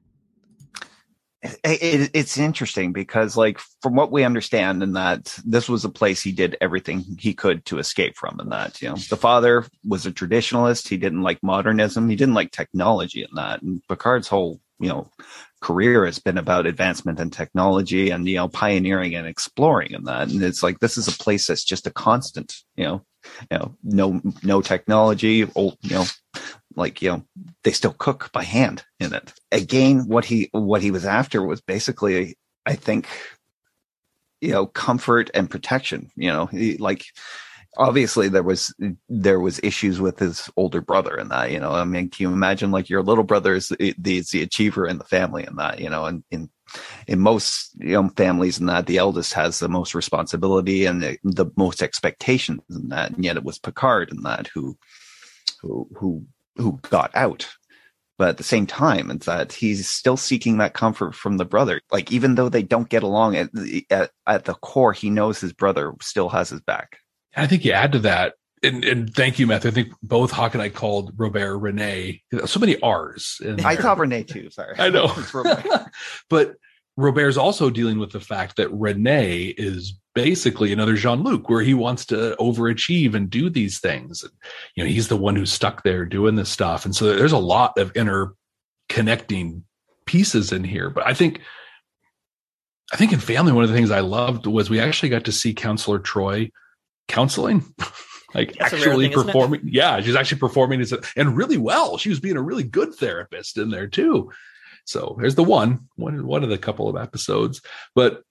[1.42, 5.90] It, it, it's interesting because like from what we understand in that this was a
[5.90, 8.96] place he did everything he could to escape from and that you know.
[8.96, 10.88] The father was a traditionalist.
[10.88, 12.08] He didn't like modernism.
[12.08, 13.62] He didn't like technology and that.
[13.62, 15.10] And picard's whole you know
[15.60, 20.28] career has been about advancement and technology and you know pioneering and exploring and that.
[20.28, 23.04] And it's like this is a place that's just a constant you know
[23.50, 26.04] you know no no technology old you know
[26.76, 27.24] like you know
[27.64, 29.32] they still cook by hand in it.
[29.52, 33.08] Again what he what he was after was basically i think
[34.40, 37.04] you know comfort and protection you know he, like
[37.76, 38.74] obviously there was
[39.08, 42.32] there was issues with his older brother and that you know i mean can you
[42.32, 45.78] imagine like your little brother is the, the, the achiever in the family and that
[45.78, 46.50] you know and in
[47.06, 51.18] in most you know families and that the eldest has the most responsibility and the,
[51.22, 54.76] the most expectations in that and yet it was picard and that who
[55.60, 56.24] who who
[56.60, 57.48] who got out
[58.18, 61.80] but at the same time it's that he's still seeking that comfort from the brother
[61.90, 63.50] like even though they don't get along at,
[63.90, 66.98] at, at the core he knows his brother still has his back
[67.36, 69.70] I think you add to that, and, and thank you, Matthew.
[69.70, 72.22] I think both Hawk and I called Robert Rene.
[72.44, 73.40] So many R's.
[73.64, 74.50] I call Rene too.
[74.50, 74.74] Sorry.
[74.78, 75.12] I know.
[76.30, 76.56] but
[76.96, 81.74] Robert's also dealing with the fact that Rene is basically another Jean Luc, where he
[81.74, 84.22] wants to overachieve and do these things.
[84.22, 84.32] And,
[84.74, 86.84] you know, he's the one who's stuck there doing this stuff.
[86.84, 88.34] And so there's a lot of inner
[88.88, 89.64] connecting
[90.04, 90.90] pieces in here.
[90.90, 91.40] But I think,
[92.92, 95.32] I think in family, one of the things I loved was we actually got to
[95.32, 96.50] see Counselor Troi
[97.08, 97.64] counseling
[98.34, 102.08] like That's actually thing, performing yeah she's actually performing as a, and really well she
[102.08, 104.30] was being a really good therapist in there too
[104.84, 107.60] so there's the one one one of the couple of episodes
[107.96, 108.22] but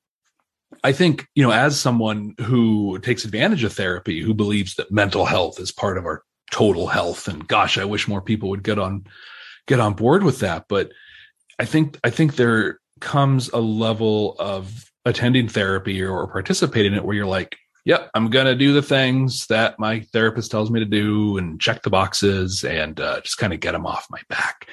[0.84, 5.26] i think you know as someone who takes advantage of therapy who believes that mental
[5.26, 8.80] health is part of our total health and gosh i wish more people would get
[8.80, 9.04] on
[9.68, 10.92] get on board with that but
[11.60, 17.06] i think i think there comes a level of attending therapy or, participating in it
[17.06, 17.56] where you're like
[17.90, 21.82] yep, I'm to do the things that my therapist tells me to do and check
[21.82, 24.68] the boxes and uh, just kind of get them off my back.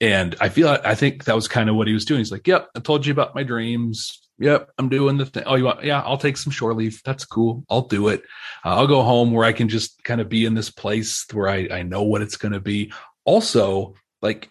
[0.00, 2.20] And I feel, I think that was kind of what he was doing.
[2.20, 4.23] He's like, yep, I told you about my dreams.
[4.38, 5.44] Yep, I'm doing the thing.
[5.46, 5.84] Oh, you want?
[5.84, 7.00] Yeah, I'll take some shore leave.
[7.04, 7.64] That's cool.
[7.70, 8.22] I'll do it.
[8.64, 11.48] Uh, I'll go home where I can just kind of be in this place where
[11.48, 12.92] I, I know what it's going to be.
[13.24, 14.50] Also, like,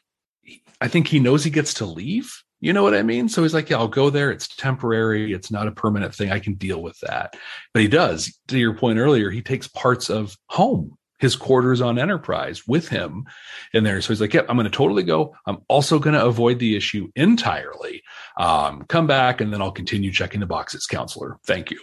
[0.79, 3.27] I think he knows he gets to leave you know what I mean?
[3.27, 4.31] So he's like, yeah, I'll go there.
[4.31, 5.33] It's temporary.
[5.33, 6.31] It's not a permanent thing.
[6.31, 7.35] I can deal with that.
[7.73, 11.97] But he does, to your point earlier, he takes parts of home, his quarters on
[11.97, 13.25] Enterprise with him
[13.73, 14.01] in there.
[14.01, 15.35] So he's like, yep, yeah, I'm going to totally go.
[15.47, 18.03] I'm also going to avoid the issue entirely.
[18.37, 21.39] Um, come back and then I'll continue checking the boxes, counselor.
[21.45, 21.79] Thank you.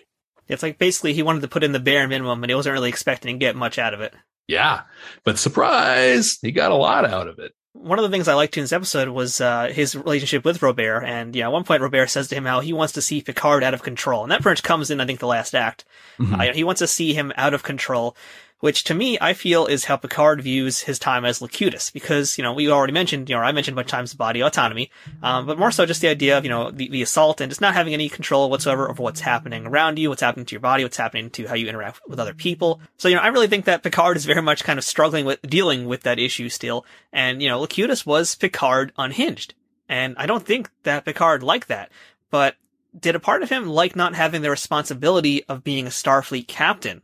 [0.47, 2.89] It's like basically he wanted to put in the bare minimum and he wasn't really
[2.89, 4.15] expecting to get much out of it.
[4.47, 4.83] Yeah.
[5.25, 8.57] But surprise, he got a lot out of it one of the things I liked
[8.57, 11.05] in this episode was uh, his relationship with Robert.
[11.05, 13.63] And yeah, at one point, Robert says to him how he wants to see Picard
[13.63, 15.85] out of control, and that pretty much comes in, I think, the last act.
[16.19, 16.35] Mm-hmm.
[16.35, 18.17] Uh, he wants to see him out of control,
[18.61, 22.45] which to me, I feel is how Picard views his time as Locutus, because, you
[22.45, 24.91] know, we already mentioned, you know, I mentioned about times body autonomy,
[25.23, 27.61] um, but more so just the idea of, you know, the, the assault and just
[27.61, 30.85] not having any control whatsoever over what's happening around you, what's happening to your body,
[30.85, 32.81] what's happening to how you interact with other people.
[32.99, 35.41] So, you know, I really think that Picard is very much kind of struggling with,
[35.43, 39.55] dealing with that issue still, and, you know, Locutus was Picard unhinged.
[39.89, 41.91] And I don't think that Picard liked that,
[42.31, 42.55] but
[42.99, 47.03] did a part of him like not having the responsibility of being a Starfleet captain?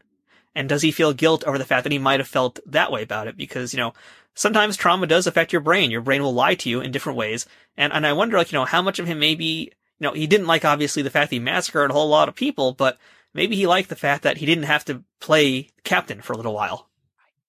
[0.57, 3.03] And does he feel guilt over the fact that he might have felt that way
[3.03, 3.37] about it?
[3.37, 3.93] Because, you know,
[4.35, 5.91] sometimes trauma does affect your brain.
[5.91, 7.45] Your brain will lie to you in different ways.
[7.77, 10.27] And, and I wonder, like, you know, how much of him maybe, you know, he
[10.27, 12.97] didn't like obviously the fact that he massacred a whole lot of people, but
[13.35, 16.55] maybe he liked the fact that he didn't have to play captain for a little
[16.55, 16.89] while.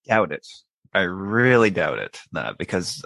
[0.09, 0.45] I doubt it.
[0.93, 2.19] I really doubt it.
[2.35, 3.05] Uh, because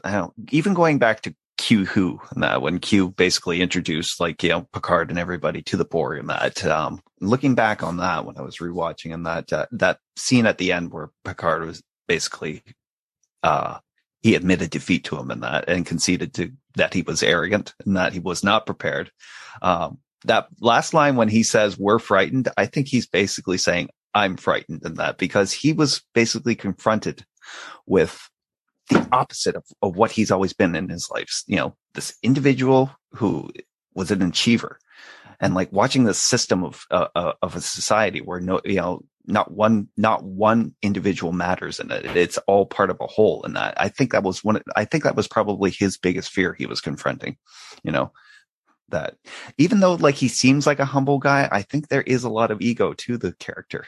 [0.49, 1.35] even going back to
[1.71, 5.77] Q who and that when Q basically introduced like you know Picard and everybody to
[5.77, 9.53] the Borg and that um looking back on that when I was rewatching and that
[9.53, 12.61] uh, that scene at the end where Picard was basically
[13.41, 13.77] uh
[14.21, 17.95] he admitted defeat to him and that and conceded to that he was arrogant and
[17.95, 19.09] that he was not prepared
[19.61, 24.35] um that last line when he says we're frightened I think he's basically saying I'm
[24.35, 27.23] frightened in that because he was basically confronted
[27.85, 28.29] with
[28.91, 31.43] the opposite of, of what he's always been in his life.
[31.47, 33.49] You know, this individual who
[33.93, 34.79] was an achiever
[35.39, 39.01] and like watching the system of, uh, uh, of a society where no, you know,
[39.25, 42.05] not one, not one individual matters in it.
[42.15, 43.43] It's all part of a whole.
[43.43, 46.53] And that I think that was one, I think that was probably his biggest fear
[46.53, 47.37] he was confronting,
[47.83, 48.11] you know,
[48.89, 49.15] that
[49.57, 52.51] even though like he seems like a humble guy, I think there is a lot
[52.51, 53.85] of ego to the character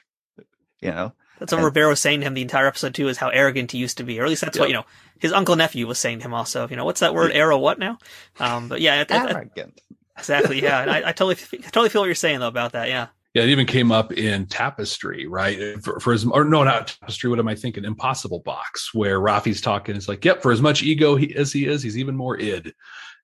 [0.83, 1.13] you know.
[1.43, 3.73] That's what And- Ribeiro was saying to him the entire episode too, is how arrogant
[3.73, 4.85] he used to be, or at least that's what you know
[5.19, 6.33] his uncle nephew was saying to him.
[6.33, 7.31] Also, you know, what's that word?
[7.33, 7.97] Arrow what now?
[8.39, 9.81] Um, but yeah, it- it- Arrogant.
[10.17, 10.61] exactly.
[10.63, 12.87] Yeah, and I, I totally, I totally feel what you're saying though about that.
[12.87, 15.81] Yeah, Yeah, it even came up in Tapestry, right?
[15.83, 17.29] For, for his, or no, not Tapestry.
[17.29, 17.83] What am I thinking?
[17.83, 19.95] Impossible Box, where Raffi's talking.
[19.97, 22.73] It's like, yep, for as much ego he, as he is, he's even more id,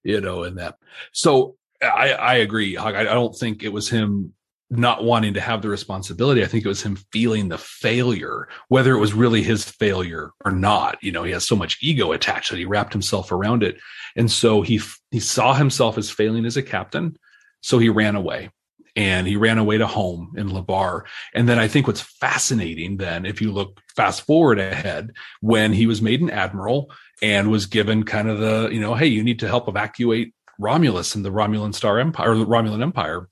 [0.04, 0.76] you know, in that.
[1.14, 2.76] So I, I agree.
[2.76, 2.96] Hug.
[2.96, 4.34] I, I don't think it was him
[4.70, 6.44] not wanting to have the responsibility.
[6.44, 10.52] I think it was him feeling the failure, whether it was really his failure or
[10.52, 10.98] not.
[11.02, 13.80] You know, he has so much ego attached that he wrapped himself around it.
[14.16, 14.80] And so he,
[15.12, 17.18] he saw himself as failing as a captain.
[17.62, 18.52] So he ran away
[18.96, 21.06] and he ran away to home in La Barre.
[21.34, 25.88] And then I think what's fascinating then, if you look fast forward ahead, when he
[25.88, 29.40] was made an admiral and was given kind of the, you know, hey, you need
[29.40, 33.30] to help evacuate Romulus and the Romulan Star Empire or the Romulan Empire.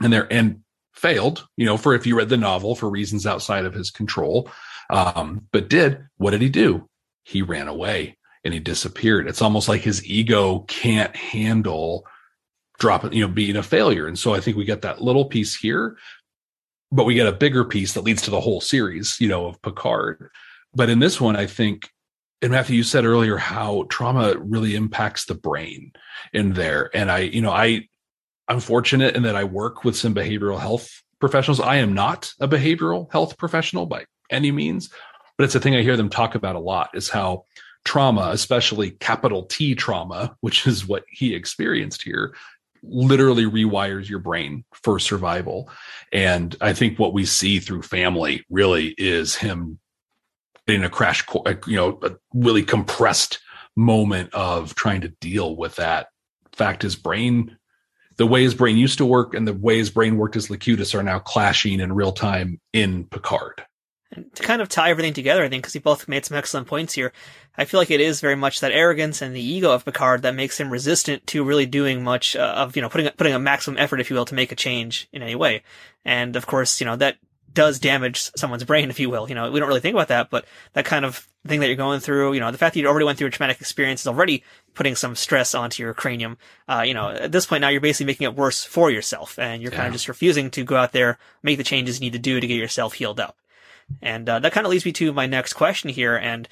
[0.00, 0.60] And there and
[0.92, 4.50] failed, you know, for if you read the novel for reasons outside of his control.
[4.90, 6.88] Um, but did what did he do?
[7.24, 9.28] He ran away and he disappeared.
[9.28, 12.06] It's almost like his ego can't handle
[12.78, 14.06] dropping, you know, being a failure.
[14.06, 15.96] And so I think we get that little piece here,
[16.92, 19.60] but we get a bigger piece that leads to the whole series, you know, of
[19.62, 20.30] Picard.
[20.74, 21.90] But in this one, I think,
[22.42, 25.92] and Matthew, you said earlier how trauma really impacts the brain
[26.32, 26.90] in there.
[26.94, 27.88] And I, you know, I,
[28.48, 31.60] I'm fortunate in that I work with some behavioral health professionals.
[31.60, 34.90] I am not a behavioral health professional by any means,
[35.36, 37.44] but it's a thing I hear them talk about a lot is how
[37.84, 42.34] trauma, especially capital T trauma, which is what he experienced here,
[42.82, 45.70] literally rewires your brain for survival.
[46.12, 49.78] And I think what we see through family really is him
[50.66, 53.40] in a crash, uh, you know, a really compressed
[53.76, 56.08] moment of trying to deal with that
[56.52, 56.82] fact.
[56.82, 57.56] His brain,
[58.16, 60.94] the way his brain used to work and the way his brain worked as Locutus
[60.94, 63.64] are now clashing in real time in Picard.
[64.12, 66.66] and to kind of tie everything together, I think because you both made some excellent
[66.66, 67.12] points here.
[67.58, 70.34] I feel like it is very much that arrogance and the ego of Picard that
[70.34, 73.78] makes him resistant to really doing much uh, of you know putting putting a maximum
[73.78, 75.62] effort, if you will, to make a change in any way.
[76.04, 77.16] And of course, you know that
[77.52, 79.28] does damage someone's brain, if you will.
[79.28, 81.76] You know, we don't really think about that, but that kind of thing that you're
[81.76, 84.06] going through, you know, the fact that you already went through a traumatic experience is
[84.06, 86.38] already putting some stress onto your cranium.
[86.68, 89.62] Uh, you know, at this point now you're basically making it worse for yourself and
[89.62, 92.18] you're kind of just refusing to go out there, make the changes you need to
[92.18, 93.36] do to get yourself healed up.
[94.02, 96.16] And uh, that kind of leads me to my next question here.
[96.16, 96.48] And,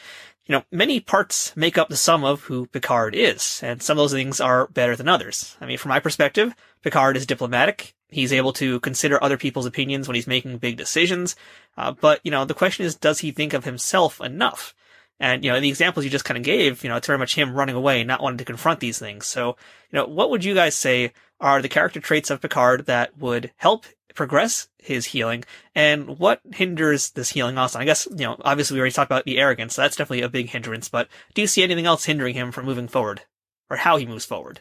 [0.47, 3.61] you know, many parts make up the sum of who Picard is.
[3.63, 5.57] And some of those things are better than others.
[5.61, 7.95] I mean, from my perspective, Picard is diplomatic.
[8.09, 11.35] He's able to consider other people's opinions when he's making big decisions.
[11.77, 14.75] Uh, but, you know, the question is, does he think of himself enough?
[15.21, 17.35] And, you know, the examples you just kind of gave, you know, it's very much
[17.35, 19.27] him running away, not wanting to confront these things.
[19.27, 19.57] So,
[19.91, 23.53] you know, what would you guys say are the character traits of Picard that would
[23.57, 27.79] help progress his healing and what hinders this healing also?
[27.79, 30.29] I guess, you know, obviously we already talked about the arrogance, so that's definitely a
[30.29, 33.23] big hindrance, but do you see anything else hindering him from moving forward?
[33.71, 34.61] Or how he moves forward?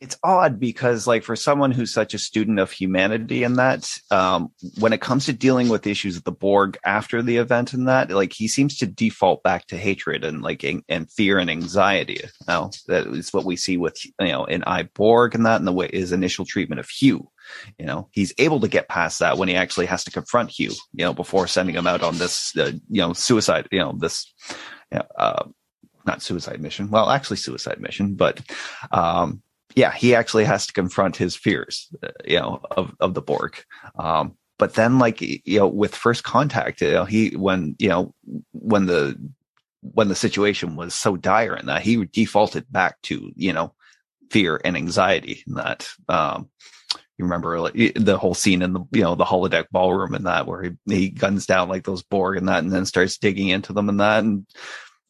[0.00, 4.52] It's odd because like for someone who's such a student of humanity and that um
[4.78, 8.08] when it comes to dealing with issues of the borg after the event and that
[8.10, 12.20] like he seems to default back to hatred and like and, and fear and anxiety
[12.22, 12.70] you know?
[12.86, 15.72] That is what we see with you know in I Borg and that and the
[15.72, 17.28] way his initial treatment of hugh
[17.78, 18.08] you know?
[18.12, 21.12] He's able to get past that when he actually has to confront hugh you know
[21.12, 24.32] before sending him out on this uh, you know suicide you know this
[24.92, 25.44] you know, uh
[26.06, 26.88] not suicide mission.
[26.88, 28.40] Well actually suicide mission but
[28.92, 29.42] um
[29.78, 33.62] yeah, he actually has to confront his fears, uh, you know, of, of the Borg.
[33.96, 38.12] Um, but then like, you know, with first contact, you know, he, when, you know,
[38.50, 39.16] when the,
[39.82, 43.72] when the situation was so dire and that he defaulted back to, you know,
[44.32, 46.50] fear and anxiety and that, um,
[47.16, 50.48] you remember like, the whole scene in the, you know, the holodeck ballroom and that
[50.48, 53.72] where he, he guns down like those Borg and that, and then starts digging into
[53.72, 54.24] them and that.
[54.24, 54.44] And,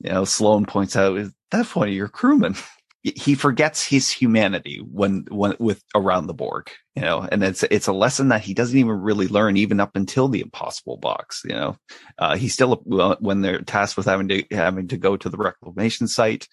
[0.00, 2.54] you know, Sloane points out, is that one of your crewmen?
[3.02, 7.86] he forgets his humanity when when with around the Borg, you know, and it's it's
[7.86, 11.54] a lesson that he doesn't even really learn even up until the Impossible Box, you
[11.54, 11.76] know.
[12.18, 12.82] Uh, he's still
[13.20, 16.48] when they're tasked with having to having to go to the reclamation site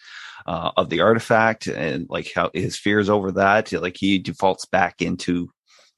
[0.45, 5.01] uh, of the artifact and like how his fears over that, like he defaults back
[5.01, 5.49] into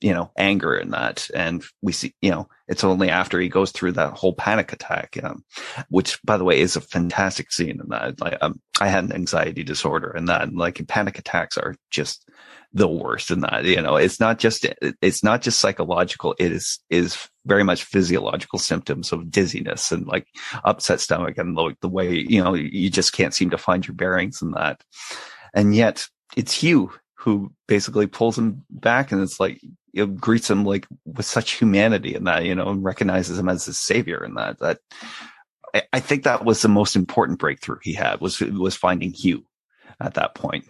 [0.02, 3.72] you know anger and that, and we see you know it's only after he goes
[3.72, 5.44] through that whole panic attack, um,
[5.90, 8.20] which by the way is a fantastic scene in that.
[8.20, 12.30] Like, um, I had an anxiety disorder and that, and like panic attacks are just
[12.74, 13.66] the worst in that.
[13.66, 14.66] You know, it's not just
[15.02, 16.36] it's not just psychological.
[16.40, 20.28] It is is very much physiological symptoms of dizziness and like
[20.66, 23.96] upset stomach and like the way Hugh know you just can't seem to find your
[23.96, 24.84] bearings in that.
[25.54, 29.60] And yet it's you who basically pulls him back, and it's like
[29.98, 33.50] you know, greets him like with such humanity and that, you know, and recognizes him
[33.50, 34.80] as his savior and that, that
[35.74, 39.46] I, I think that was the most important breakthrough he had was, was finding Hugh
[40.00, 40.66] at that point.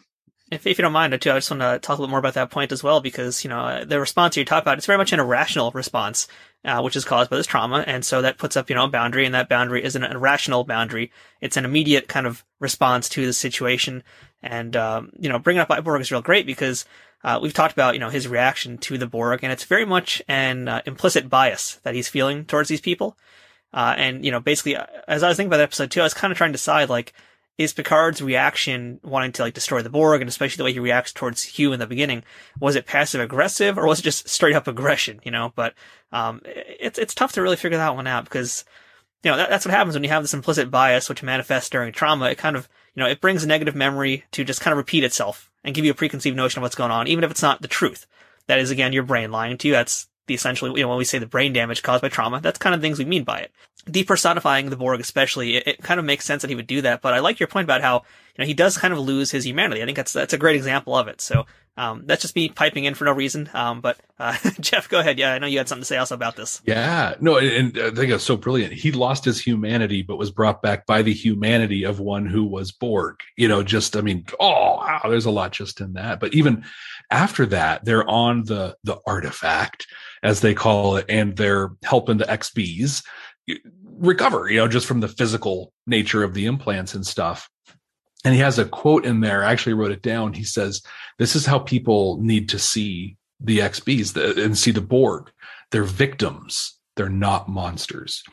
[0.50, 2.36] If, if you don't mind, too, I just want to talk a little more about
[2.36, 5.12] that point as well, because, you know, the response you talk about, it's very much
[5.12, 6.26] an irrational response,
[6.64, 7.84] uh, which is caused by this trauma.
[7.86, 10.64] And so that puts up, you know, a boundary, and that boundary isn't an irrational
[10.64, 11.12] boundary.
[11.42, 14.04] It's an immediate kind of response to the situation.
[14.42, 16.86] And, um, you know, bringing up Borg is real great because,
[17.28, 20.22] uh, we've talked about, you know, his reaction to the Borg, and it's very much
[20.30, 23.18] an uh, implicit bias that he's feeling towards these people.
[23.74, 26.06] Uh, and, you know, basically, uh, as I was thinking about that episode too, I
[26.06, 27.12] was kind of trying to decide, like,
[27.58, 31.12] is Picard's reaction wanting to like destroy the Borg, and especially the way he reacts
[31.12, 32.24] towards Hugh in the beginning,
[32.62, 35.20] was it passive aggressive or was it just straight up aggression?
[35.26, 35.74] You know, but
[36.14, 38.64] um, it's it's tough to really figure that one out because
[39.24, 41.92] you know that, that's what happens when you have this implicit bias which manifests during
[41.92, 42.30] trauma.
[42.30, 45.04] It kind of you know it brings a negative memory to just kind of repeat
[45.04, 47.62] itself and give you a preconceived notion of what's going on, even if it's not
[47.62, 48.08] the truth.
[48.48, 49.74] That is again your brain lying to you.
[49.76, 52.60] That's the essentially, you know, when we say the brain damage caused by trauma, that's
[52.60, 53.52] kind of things we mean by it.
[53.90, 57.02] Depersonifying the Borg, especially, it, it, kind of makes sense that he would do that.
[57.02, 58.04] But I like your point about how,
[58.36, 59.82] you know, he does kind of lose his humanity.
[59.82, 61.22] I think that's, that's a great example of it.
[61.22, 61.46] So,
[61.78, 63.50] um, that's just me piping in for no reason.
[63.54, 65.20] Um, but, uh, Jeff, go ahead.
[65.20, 66.60] Yeah, I know you had something to say also about this.
[66.66, 68.74] Yeah, no, and, and I think it's so brilliant.
[68.74, 72.72] He lost his humanity, but was brought back by the humanity of one who was
[72.72, 73.22] Borg.
[73.36, 76.20] You know, just, I mean, oh, wow, there's a lot just in that.
[76.20, 76.66] But even
[77.10, 79.88] after that, they're on the, the artifact
[80.24, 83.04] as they call it, and they're helping the XBs
[84.00, 87.50] recover, you know, just from the physical nature of the implants and stuff.
[88.26, 89.44] And he has a quote in there.
[89.44, 90.34] I actually wrote it down.
[90.34, 90.82] He says,
[91.18, 95.32] This is how people need to see the XBs and see the Borg.
[95.72, 98.24] They're victims, they're not monsters.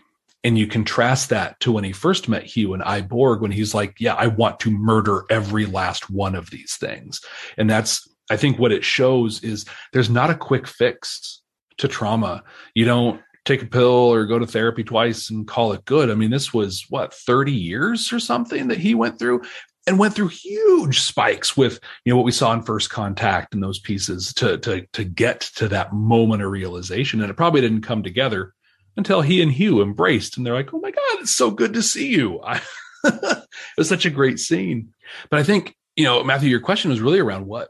[0.43, 3.75] And you contrast that to when he first met Hugh and I Borg, when he's
[3.75, 7.21] like, Yeah, I want to murder every last one of these things.
[7.57, 11.43] And that's, I think what it shows is there's not a quick fix
[11.79, 12.43] to trauma.
[12.75, 16.11] You don't take a pill or go to therapy twice and call it good.
[16.11, 19.43] I mean, this was what 30 years or something that he went through
[19.87, 23.63] and went through huge spikes with you know what we saw in first contact and
[23.63, 27.83] those pieces to to to get to that moment of realization and it probably didn't
[27.83, 28.55] come together
[28.97, 31.83] until he and Hugh embraced and they're like oh my god it's so good to
[31.83, 32.63] see you I,
[33.05, 33.47] it
[33.77, 34.95] was such a great scene
[35.31, 37.69] but i think you know matthew your question was really around what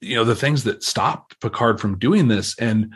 [0.00, 2.58] you know the things that stopped picard from doing this.
[2.58, 2.94] And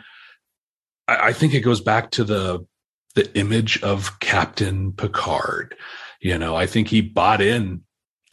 [1.07, 2.65] I, I think it goes back to the
[3.15, 5.75] the image of Captain Picard.
[6.19, 7.83] You know, I think he bought in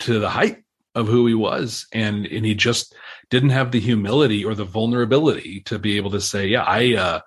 [0.01, 0.63] to the hype
[0.95, 2.95] of who he was and and he just
[3.31, 7.21] didn't have the humility or the vulnerability to be able to say yeah i uh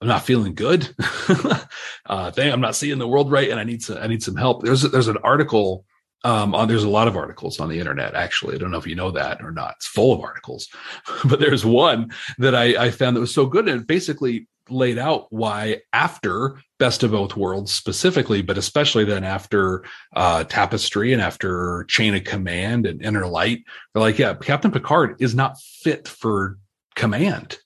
[0.00, 0.94] i'm not feeling good.
[2.04, 4.64] Uh i'm not seeing the world right and i need some i need some help.
[4.64, 5.84] There's there's an article
[6.24, 8.54] um on there's a lot of articles on the internet actually.
[8.54, 9.74] I don't know if you know that or not.
[9.76, 10.68] It's full of articles.
[11.24, 15.26] But there's one that i i found that was so good and basically laid out
[15.30, 21.84] why after best of both worlds specifically but especially then after uh, tapestry and after
[21.88, 26.58] chain of command and inner light they're like yeah captain picard is not fit for
[26.94, 27.58] command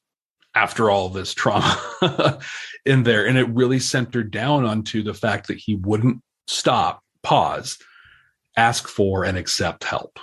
[0.56, 1.78] after all this trauma
[2.86, 3.26] in there.
[3.26, 7.78] And it really centered down onto the fact that he wouldn't stop pause
[8.56, 10.18] ask for and accept help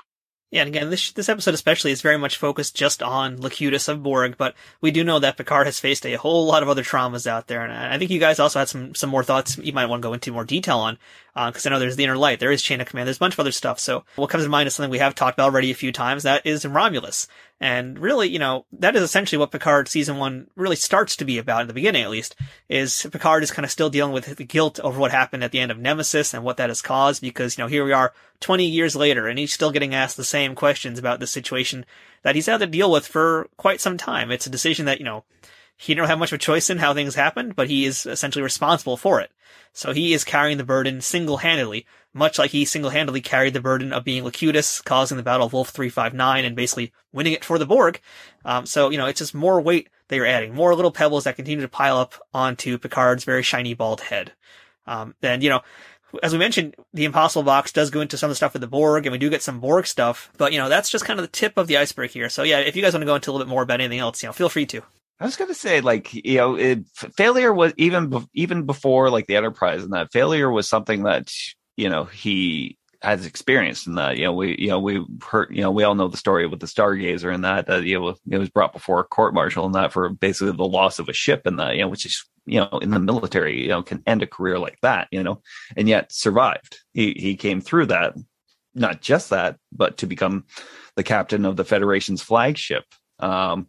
[0.54, 4.04] yeah, and again, this this episode especially is very much focused just on Locutus of
[4.04, 7.26] Borg, but we do know that Picard has faced a whole lot of other traumas
[7.26, 9.88] out there, and I think you guys also had some some more thoughts you might
[9.88, 11.00] want to go into more detail on,
[11.34, 13.20] because uh, I know there's the Inner Light, there is Chain of Command, there's a
[13.20, 13.80] bunch of other stuff.
[13.80, 16.22] So what comes to mind is something we have talked about already a few times.
[16.22, 17.28] That is Romulus,
[17.60, 21.40] and really, you know, that is essentially what Picard season one really starts to be
[21.40, 22.36] about in the beginning, at least.
[22.70, 25.60] Is Picard is kind of still dealing with the guilt over what happened at the
[25.60, 28.14] end of Nemesis and what that has caused, because you know here we are
[28.44, 31.86] 20 years later, and he's still getting asked the same questions about the situation
[32.22, 34.32] that he's had to deal with for quite some time.
[34.32, 35.24] It's a decision that, you know,
[35.76, 38.44] he don't have much of a choice in how things happened, but he is essentially
[38.44, 39.32] responsible for it.
[39.72, 44.04] So he is carrying the burden single-handedly, much like he single-handedly carried the burden of
[44.04, 48.00] being Locutus, causing the Battle of Wolf 359 and basically winning it for the Borg.
[48.46, 51.38] Um, so, you know, it's just more weight that you're adding, more little pebbles that
[51.38, 54.34] continue to pile up onto Picard's very shiny bald head.
[54.86, 55.62] Um, and, you know,
[56.22, 58.68] as we mentioned, the Impossible Box does go into some of the stuff with the
[58.68, 60.32] Borg, and we do get some Borg stuff.
[60.38, 62.30] But you know, that's just kind of the tip of the iceberg here.
[62.30, 64.00] So yeah, if you guys want to go into a little bit more about anything
[64.00, 64.84] else, you know, feel free to.
[65.20, 66.86] I was to say, like, you know, it,
[67.16, 71.32] failure was even even before like the Enterprise, and that failure was something that
[71.78, 74.18] you know he has experienced in that.
[74.18, 76.60] You know, we you know we heard you know we all know the story with
[76.60, 79.76] the Stargazer and that that you know it was brought before a court martial and
[79.76, 82.60] that for basically the loss of a ship and that you know which is you
[82.60, 85.42] know, in the military, you know, can end a career like that, you know,
[85.78, 86.80] and yet survived.
[86.94, 88.16] He he came through that,
[88.76, 90.46] not just that, but to become
[90.96, 92.84] the captain of the Federation's flagship.
[93.20, 93.68] Um,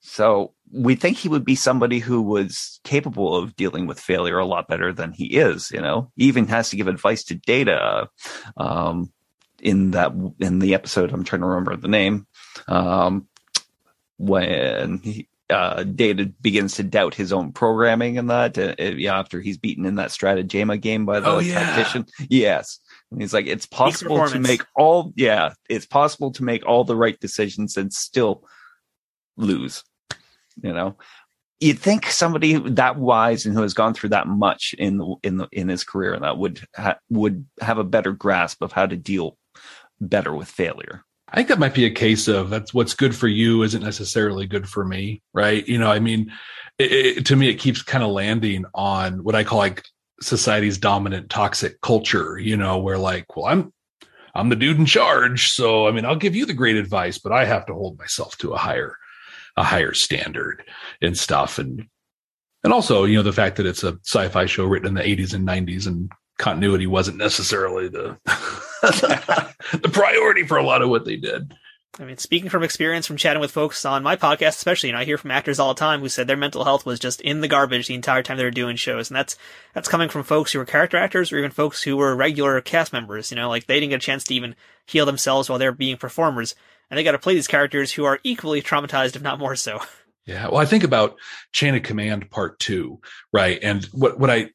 [0.00, 4.46] So we think he would be somebody who was capable of dealing with failure a
[4.46, 5.70] lot better than he is.
[5.70, 8.08] You know, he even has to give advice to Data.
[8.56, 9.12] Um,
[9.60, 12.26] in that in the episode, I'm trying to remember the name.
[12.66, 13.28] Um,
[14.16, 19.18] when he, uh, Data begins to doubt his own programming and that, uh, uh yeah,
[19.18, 21.60] after he's beaten in that Strategema game by the oh, yeah.
[21.60, 22.06] tactician.
[22.28, 22.78] Yes.
[23.10, 26.96] And he's like, it's possible to make all, yeah, it's possible to make all the
[26.96, 28.44] right decisions and still
[29.36, 29.82] lose,
[30.62, 30.96] you know?
[31.60, 35.36] You'd think somebody that wise and who has gone through that much in the, in
[35.36, 38.96] the, in his career that would, ha- would have a better grasp of how to
[38.96, 39.36] deal
[40.00, 41.04] better with failure.
[41.28, 44.46] I think that might be a case of that's what's good for you isn't necessarily
[44.46, 45.66] good for me, right?
[45.68, 46.32] You know, I mean,
[46.78, 49.84] it, it, to me, it keeps kind of landing on what I call like
[50.20, 53.72] society's dominant toxic culture, you know, where like, well, I'm,
[54.34, 55.50] I'm the dude in charge.
[55.50, 58.36] So, I mean, I'll give you the great advice, but I have to hold myself
[58.38, 58.96] to a higher,
[59.60, 60.64] a higher standard
[61.02, 61.58] and stuff.
[61.58, 61.86] And,
[62.64, 65.34] and also, you know, the fact that it's a sci-fi show written in the 80s
[65.34, 68.16] and 90s and continuity wasn't necessarily the
[69.72, 71.52] the priority for a lot of what they did.
[71.98, 75.00] I mean, speaking from experience from chatting with folks on my podcast, especially, you know,
[75.00, 77.40] I hear from actors all the time who said their mental health was just in
[77.40, 79.10] the garbage the entire time they were doing shows.
[79.10, 79.36] And that's,
[79.74, 82.92] that's coming from folks who were character actors or even folks who were regular cast
[82.92, 84.54] members, you know, like they didn't get a chance to even
[84.86, 86.54] heal themselves while they're being performers.
[86.90, 89.80] And they got to play these characters who are equally traumatized, if not more so.
[90.26, 90.48] Yeah.
[90.48, 91.16] Well, I think about
[91.50, 93.00] Chain of Command part two,
[93.32, 93.58] right?
[93.62, 94.50] And what, what I,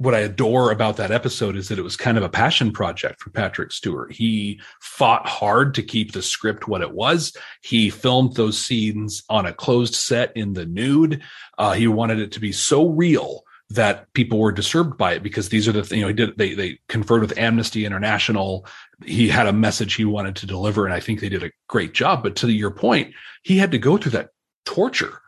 [0.00, 3.20] what I adore about that episode is that it was kind of a passion project
[3.20, 4.10] for Patrick Stewart.
[4.10, 7.36] He fought hard to keep the script what it was.
[7.60, 11.20] He filmed those scenes on a closed set in the nude.
[11.58, 15.50] Uh, he wanted it to be so real that people were disturbed by it because
[15.50, 18.64] these are the you know he did they they conferred with Amnesty International.
[19.04, 21.92] He had a message he wanted to deliver, and I think they did a great
[21.92, 22.22] job.
[22.22, 24.30] But to your point, he had to go through that
[24.64, 25.20] torture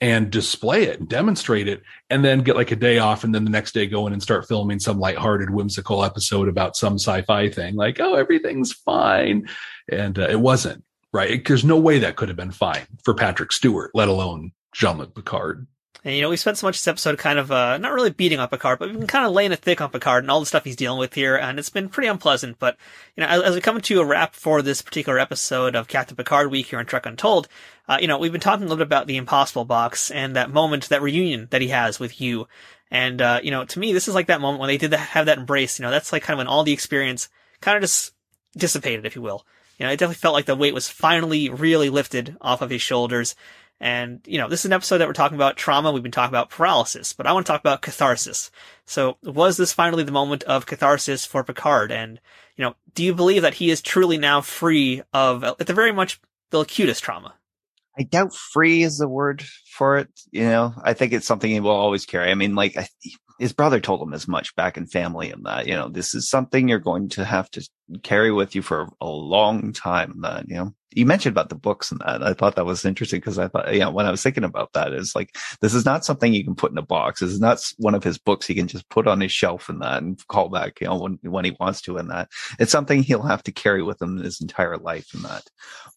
[0.00, 3.44] and display it and demonstrate it and then get like a day off and then
[3.44, 7.50] the next day go in and start filming some lighthearted whimsical episode about some sci-fi
[7.50, 9.48] thing like oh everything's fine.
[9.90, 11.44] And uh, it wasn't right?
[11.44, 15.66] There's no way that could have been fine for patrick stewart let alone jean-luc picard
[16.04, 18.38] and you know, we spent so much this episode kind of uh, not really beating
[18.38, 20.46] on Picard, but we've been kind of laying it thick on Picard and all the
[20.46, 22.58] stuff he's dealing with here, and it's been pretty unpleasant.
[22.58, 22.76] But
[23.16, 26.16] you know, as, as we come to a wrap for this particular episode of Captain
[26.16, 27.48] Picard Week here on Trek Untold,
[27.88, 30.50] uh, Hugh know, we've been talking a little bit about the Impossible Box and that
[30.50, 32.46] moment, that reunion that he has with you,
[32.90, 35.26] And uh, you know, to me, this is like that moment when they did have
[35.26, 35.78] that embrace.
[35.78, 37.28] You know, that's like kind of when all the experience
[37.60, 38.12] kind of just
[38.56, 39.46] dissipated, if you will.
[39.78, 42.82] You know, it definitely felt like the weight was finally really lifted off of his
[42.82, 43.34] shoulders.
[43.80, 45.90] And, you know, this is an episode that we're talking about trauma.
[45.90, 48.50] We've been talking about paralysis, but I want to talk about catharsis.
[48.84, 51.90] So was this finally the moment of catharsis for Picard?
[51.90, 52.20] And,
[52.56, 55.92] you know, do you believe that he is truly now free of, at the very
[55.92, 56.20] much,
[56.50, 57.36] the acutest trauma?
[57.98, 59.42] I doubt free is the word
[59.72, 60.08] for it.
[60.30, 62.30] You know, I think it's something he will always carry.
[62.30, 62.86] I mean, like I,
[63.40, 66.28] his brother told him as much back in family and that, you know, this is
[66.28, 67.66] something you're going to have to
[68.02, 70.20] carry with you for a long time.
[70.20, 72.22] That, you know, you mentioned about the books and that.
[72.22, 74.92] I thought that was interesting because I thought, yeah, when I was thinking about that,
[74.92, 77.20] is like, this is not something you can put in a box.
[77.20, 79.80] This is not one of his books he can just put on his shelf and
[79.80, 82.28] that and call back, you know, when, when he wants to and that.
[82.58, 85.44] It's something he'll have to carry with him his entire life and that.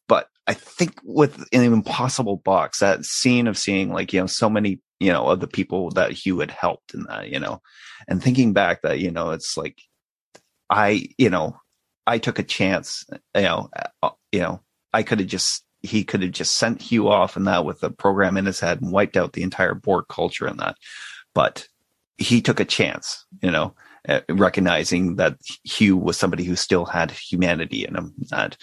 [0.07, 4.49] But I think with an impossible box, that scene of seeing like, you know, so
[4.49, 7.61] many you know, of the people that Hugh had helped in that, you know,
[8.07, 9.81] and thinking back that, you know, it's like,
[10.69, 11.57] I, you know,
[12.07, 13.69] I took a chance, you know,
[14.01, 14.61] uh, you know,
[14.93, 17.89] I could have just, he could have just sent Hugh off and that with a
[17.89, 20.77] program in his head and wiped out the entire Borg culture and that.
[21.35, 21.67] But
[22.17, 23.75] he took a chance, you know,
[24.07, 28.57] uh, recognizing that Hugh was somebody who still had humanity in him, that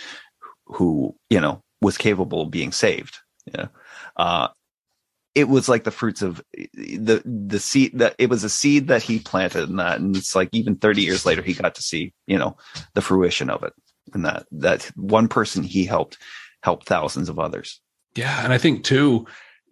[0.67, 3.19] who, you know, was capable of being saved.
[3.47, 3.69] Yeah.
[4.17, 4.49] Uh,
[5.35, 8.89] it was like the fruits of eh, the the seed that it was a seed
[8.89, 11.83] that he planted in that and it's like even 30 years later he got to
[11.83, 12.57] see you know
[12.95, 13.73] the fruition of it.
[14.13, 16.19] And that that one person he helped
[16.63, 17.81] helped thousands of others.
[18.17, 19.27] Yeah and i think too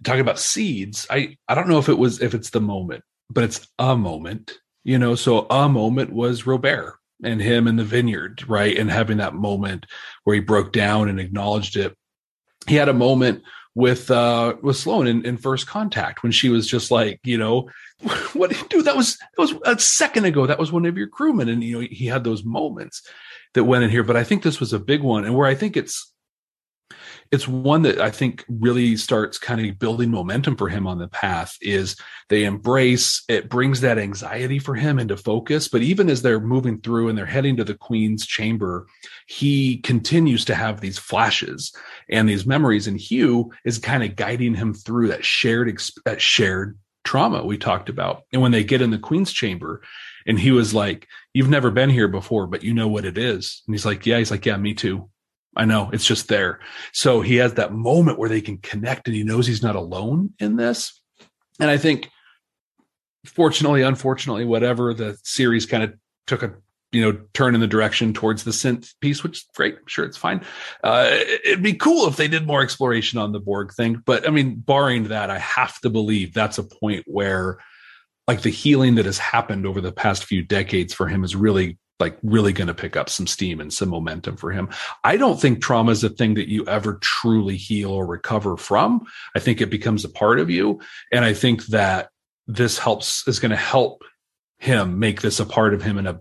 [0.04, 3.44] talking about seeds i i don't know if it was if it's the moment but
[3.44, 5.16] it's a moment you know?
[5.16, 8.76] So a moment was robert and him in the vineyard right?
[8.76, 9.86] And having that moment
[10.24, 11.96] where he broke down and acknowledged it.
[12.66, 13.42] He had a moment
[13.74, 17.68] with uh with Sloane in, in first contact when she was just like, you know,
[18.32, 20.46] what dude, that was that was a second ago.
[20.46, 21.48] That was one of your crewmen.
[21.48, 23.02] And you know, he had those moments
[23.54, 24.02] that went in here.
[24.02, 26.12] But I think this was a big one, and where I think it's
[27.30, 31.08] it's one that I think really starts kind of building momentum for him on the
[31.08, 31.96] path is
[32.28, 36.80] they embrace it brings that anxiety for him into focus but even as they're moving
[36.80, 38.86] through and they're heading to the queen's chamber
[39.26, 41.72] he continues to have these flashes
[42.08, 46.78] and these memories and Hugh is kind of guiding him through that shared that shared
[47.04, 48.24] trauma we talked about.
[48.32, 49.82] And when they get in the queen's chamber
[50.26, 53.62] and he was like you've never been here before but you know what it is.
[53.66, 54.18] And he's like yeah.
[54.18, 55.08] He's like yeah me too
[55.58, 56.60] I know it's just there.
[56.92, 60.30] So he has that moment where they can connect and he knows he's not alone
[60.38, 61.00] in this.
[61.60, 62.08] And I think
[63.26, 65.94] fortunately, unfortunately, whatever the series kind of
[66.26, 66.54] took a
[66.92, 69.76] you know turn in the direction towards the synth piece, which is great.
[69.86, 70.40] Sure, it's fine.
[70.82, 71.10] Uh,
[71.44, 74.56] it'd be cool if they did more exploration on the Borg thing, but I mean,
[74.56, 77.58] barring that, I have to believe that's a point where
[78.26, 81.78] like the healing that has happened over the past few decades for him is really
[82.00, 84.68] like really going to pick up some steam and some momentum for him.
[85.04, 89.04] I don't think trauma is a thing that you ever truly heal or recover from.
[89.34, 90.80] I think it becomes a part of you.
[91.12, 92.10] And I think that
[92.46, 94.02] this helps is going to help
[94.58, 96.20] him make this a part of him in a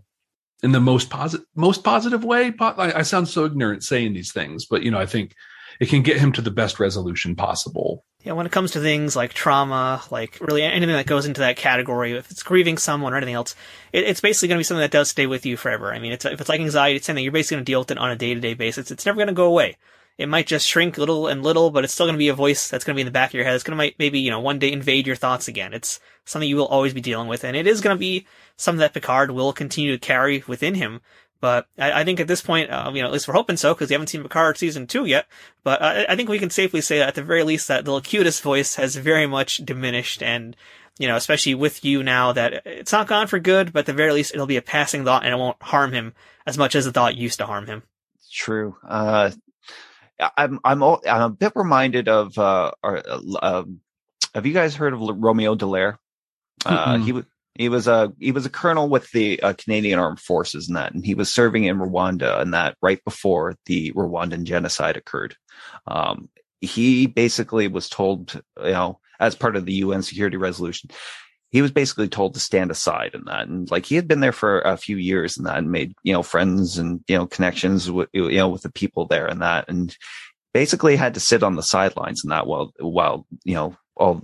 [0.63, 2.53] in the most positive most positive way.
[2.59, 5.33] I sound so ignorant saying these things, but you know, I think
[5.79, 9.15] it can get him to the best resolution possible yeah, when it comes to things
[9.15, 13.15] like trauma, like really anything that goes into that category, if it's grieving someone or
[13.15, 13.55] anything else,
[13.93, 15.93] it, it's basically going to be something that does stay with you forever.
[15.93, 17.91] I mean, it's, if it's like anxiety, it's something you're basically going to deal with
[17.91, 18.91] it on a day to day basis.
[18.91, 19.77] It's never going to go away.
[20.17, 22.67] It might just shrink little and little, but it's still going to be a voice
[22.67, 23.55] that's going to be in the back of your head.
[23.55, 25.73] It's going to maybe, you know, one day invade your thoughts again.
[25.73, 27.45] It's something you will always be dealing with.
[27.45, 28.25] And it is going to be
[28.57, 30.99] something that Picard will continue to carry within him
[31.39, 33.73] but I, I, think at this point, uh, you know, at least we're hoping so
[33.73, 35.27] because we haven't seen Picard season two yet.
[35.63, 37.91] But uh, I think we can safely say that at the very least that the
[37.91, 40.55] Locutus voice has very much diminished, and
[40.99, 43.93] Hugh know, especially with you now, that it's not gone for good, but at the
[43.93, 46.13] very least it'll be a passing thought and it won't harm him
[46.45, 47.83] as much as the thought used to harm him.
[48.31, 48.75] True.
[48.87, 49.31] Uh,
[50.35, 53.03] I'm I'm I'm a bit reminded of uh, our,
[53.41, 53.63] uh,
[54.33, 55.97] have you guys heard of Romeo Dallaire?
[56.65, 57.25] Uh, he was
[57.57, 60.93] he was a he was a colonel with the uh, Canadian Armed Forces and that,
[60.93, 65.35] and he was serving in Rwanda and that right before the Rwandan genocide occurred.
[65.87, 66.29] Um,
[66.61, 70.89] he basically was told, you know, as part of the UN security resolution,
[71.49, 73.47] he was basically told to stand aside in that.
[73.47, 76.13] And like he had been there for a few years and that and made, you
[76.13, 79.65] know, friends and, you know, connections with, you know, with the people there and that.
[79.67, 79.95] And
[80.53, 84.21] basically had to sit on the sidelines and that while, while, you know, all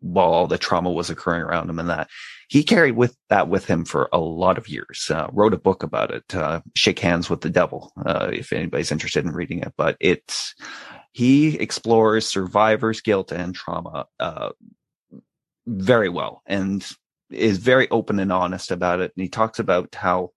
[0.00, 2.08] while all the trauma was occurring around him and that
[2.48, 5.82] he carried with that with him for a lot of years uh, wrote a book
[5.82, 9.72] about it uh, shake hands with the devil uh, if anybody's interested in reading it
[9.76, 10.54] but it's
[11.12, 14.50] he explores survivors guilt and trauma uh,
[15.66, 16.86] very well and
[17.30, 19.12] is very open and honest about it.
[19.16, 20.30] And he talks about how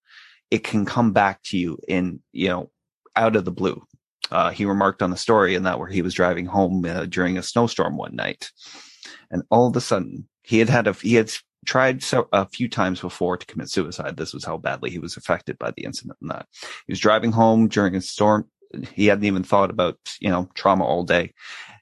[0.49, 2.69] it can come back to you in you know
[3.15, 3.81] out of the blue.
[4.29, 7.37] Uh, he remarked on the story in that where he was driving home uh, during
[7.37, 8.51] a snowstorm one night,
[9.29, 11.31] and all of a sudden he had had a he had
[11.65, 14.17] tried so, a few times before to commit suicide.
[14.17, 16.17] This was how badly he was affected by the incident.
[16.21, 16.47] And that
[16.87, 18.47] he was driving home during a storm.
[18.93, 21.33] He hadn't even thought about you know trauma all day,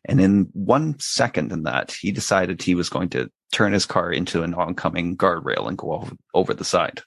[0.05, 4.11] and in one second in that he decided he was going to turn his car
[4.11, 7.01] into an oncoming guardrail and go over, over the side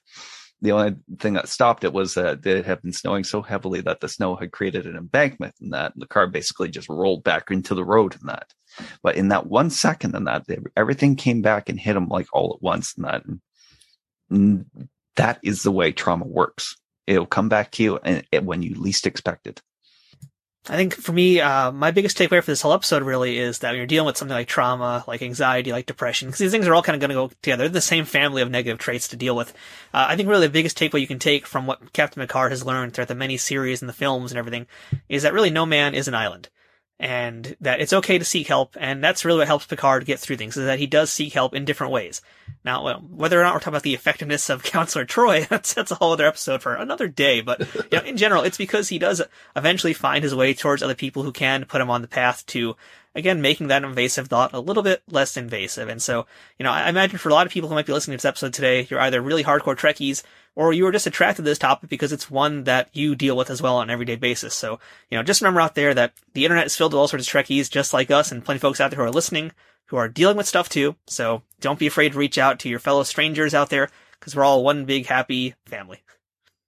[0.63, 3.99] the only thing that stopped it was that it had been snowing so heavily that
[3.99, 7.51] the snow had created an embankment and that and the car basically just rolled back
[7.51, 8.53] into the road and that.
[9.01, 10.45] But in that one second and that
[10.75, 13.23] everything came back and hit him like all at once and that.
[14.29, 14.65] And
[15.15, 16.75] that is the way trauma works.
[17.05, 19.61] It'll come back to you and when you least expect it.
[20.69, 23.71] I think for me, uh, my biggest takeaway for this whole episode really is that
[23.71, 26.73] when you're dealing with something like trauma, like anxiety, like depression, because these things are
[26.73, 27.63] all kind of going to go together.
[27.63, 29.51] They're the same family of negative traits to deal with.
[29.93, 32.65] Uh, I think really the biggest takeaway you can take from what Captain Picard has
[32.65, 34.65] learned throughout the many series and the films and everything
[35.09, 36.47] is that really no man is an island
[36.99, 38.77] and that it's okay to seek help.
[38.79, 41.53] And that's really what helps Picard get through things is that he does seek help
[41.53, 42.21] in different ways.
[42.63, 45.91] Now, well, whether or not we're talking about the effectiveness of Counselor Troi, that's, that's
[45.91, 47.41] a whole other episode for another day.
[47.41, 47.59] But
[47.91, 49.21] you know, in general, it's because he does
[49.55, 52.75] eventually find his way towards other people who can put him on the path to
[53.15, 55.89] again, making that invasive thought a little bit less invasive.
[55.89, 56.25] And so,
[56.57, 58.29] you know, I imagine for a lot of people who might be listening to this
[58.29, 60.23] episode today, you're either really hardcore Trekkies
[60.55, 63.49] or you are just attracted to this topic because it's one that you deal with
[63.49, 64.53] as well on an everyday basis.
[64.53, 67.27] So, you know, just remember out there that the internet is filled with all sorts
[67.27, 69.51] of Trekkies just like us and plenty of folks out there who are listening
[69.87, 70.95] who are dealing with stuff too.
[71.05, 73.89] So don't be afraid to reach out to your fellow strangers out there
[74.19, 76.01] because we're all one big happy family.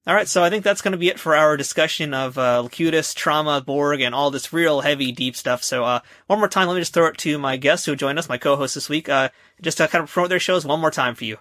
[0.08, 2.68] All right, so I think that's going to be it for our discussion of uh,
[3.16, 5.64] trauma, Borg, and all this real heavy, deep stuff.
[5.64, 8.20] So uh, one more time, let me just throw it to my guests who joined
[8.20, 9.30] us, my co-host this week, uh,
[9.64, 11.38] just to kind of promote their shows one more time for you.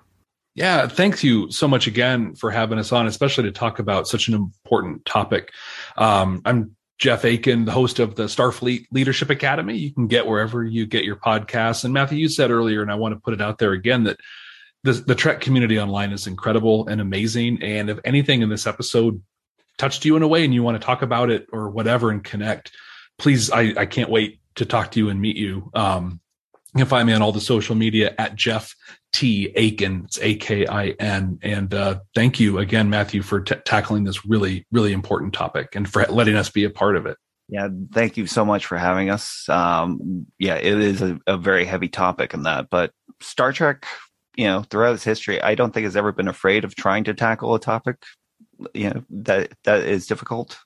[0.55, 4.29] Yeah, thanks you so much again for having us on, especially to talk about such
[4.29, 5.53] an important topic.
[5.99, 9.77] Um, I'm Jeff Akin, the host of the Starfleet Leadership Academy.
[9.77, 11.85] You can get wherever you get your podcasts.
[11.85, 14.21] And Matthew, you said earlier, and I want to put it out there again that
[14.85, 17.63] the, the Trek community online is incredible and amazing.
[17.63, 19.21] And if anything in this episode
[19.79, 22.23] touched you in a way and you want to talk about it or whatever and
[22.23, 22.71] connect,
[23.19, 25.71] please, I, I can't wait to talk to you and meet you.
[25.75, 26.21] Um,
[26.75, 28.75] you can find me on all the social media at Jeff
[29.13, 30.03] T Akin.
[30.05, 31.39] It's A K I N.
[31.43, 35.89] And uh, thank you again, Matthew, for t- tackling this really, really important topic and
[35.89, 37.17] for letting us be a part of it.
[37.49, 39.49] Yeah, thank you so much for having us.
[39.49, 43.87] Um, yeah, it is a, a very heavy topic in that, but Star Trek,
[44.37, 47.15] you know, throughout its history, I don't think has ever been afraid of trying to
[47.15, 48.03] tackle a topic,
[48.73, 50.59] you know, that that is difficult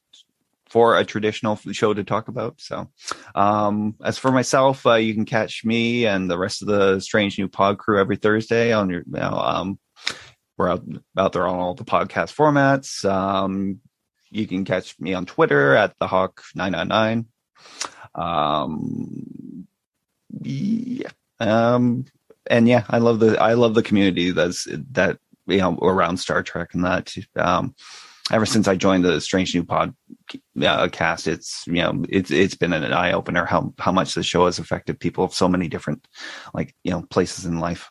[0.69, 2.61] for a traditional show to talk about.
[2.61, 2.91] So,
[3.35, 7.39] um, as for myself, uh, you can catch me and the rest of the Strange
[7.39, 9.79] New Pod crew every Thursday on your, you know, um,
[10.57, 10.85] we're out,
[11.17, 13.09] out there on all the podcast formats.
[13.09, 13.81] Um,
[14.31, 17.27] you can catch me on Twitter at the Hawk nine nine nine.
[18.15, 19.67] Um,
[20.43, 21.09] yeah.
[21.41, 22.05] Um,
[22.51, 26.43] and yeah, I love the I love the community that's that you know around Star
[26.43, 27.15] Trek and that.
[27.37, 27.75] Um,
[28.31, 29.95] ever since I joined the Strange New Pod
[30.61, 34.23] uh, cast, it's you know it's it's been an eye opener how how much the
[34.23, 36.07] show has affected people of so many different
[36.55, 37.91] like you know places in life.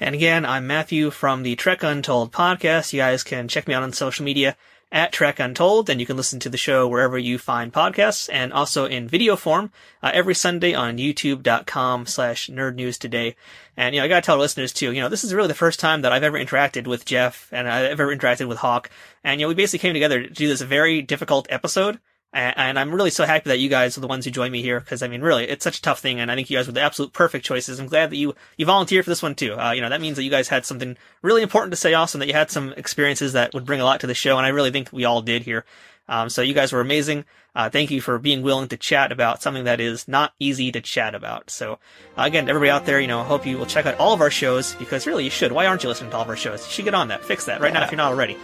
[0.00, 2.92] And again, I'm Matthew from the Trek Untold podcast.
[2.92, 4.56] You guys can check me out on social media
[4.90, 8.52] at Trek Untold, and you can listen to the show wherever you find podcasts, and
[8.52, 9.70] also in video form
[10.02, 13.36] uh, every Sunday on YouTube.com slash Nerd News Today.
[13.76, 15.54] And you know, I gotta tell our listeners too, you know, this is really the
[15.54, 18.90] first time that I've ever interacted with Jeff, and I've ever interacted with Hawk.
[19.22, 22.00] And you know, we basically came together to do this very difficult episode.
[22.30, 24.80] And, I'm really so happy that you guys are the ones who joined me here
[24.80, 26.74] because I mean, really, it's such a tough thing, and I think you guys were
[26.74, 27.80] the absolute perfect choices.
[27.80, 29.54] I'm glad that you you volunteered for this one too.
[29.54, 32.20] Uh, you know, that means that you guys had something really important to say, awesome,
[32.20, 34.50] that you had some experiences that would bring a lot to the show, and I
[34.50, 35.64] really think we all did here.
[36.08, 37.24] Um, so you guys were amazing.
[37.54, 40.80] Uh, thank you for being willing to chat about something that is not easy to
[40.80, 41.50] chat about.
[41.50, 41.74] So
[42.16, 44.20] uh, again, everybody out there, you know, I hope you will check out all of
[44.20, 45.52] our shows because really you should.
[45.52, 46.64] Why aren't you listening to all of our shows?
[46.66, 47.24] You should get on that.
[47.24, 47.80] Fix that right yeah.
[47.80, 48.36] now if you're not already.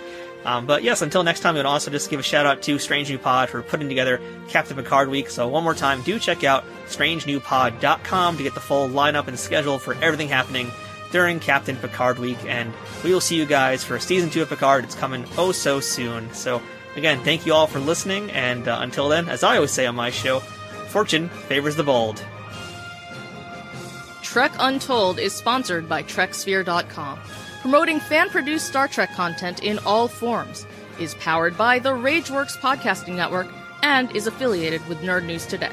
[0.45, 2.79] Um, but yes, until next time, we would also just give a shout out to
[2.79, 5.31] Strange New Pod for putting together Captain Picard Week.
[5.31, 9.79] So one more time, do check out strangenewpod.com to get the full lineup and schedule
[9.79, 10.71] for everything happening
[11.13, 12.39] during Captain Picard Week.
[12.47, 12.73] And
[13.03, 14.85] we will see you guys for season two of Picard.
[14.85, 16.33] It's coming oh so soon.
[16.35, 16.61] So
[16.97, 18.31] again, thank you all for listening.
[18.33, 22.23] And uh, until then, as I always say on my show, fortune favors the bold.
[24.23, 27.21] Trek Untold is sponsored by TrekSphere.com
[27.65, 30.67] promoting fan produced Star Trek content in all forms,
[31.01, 33.47] is powered by the Rageworks Podcasting Network,
[33.83, 35.73] and is affiliated with Nerd News Today.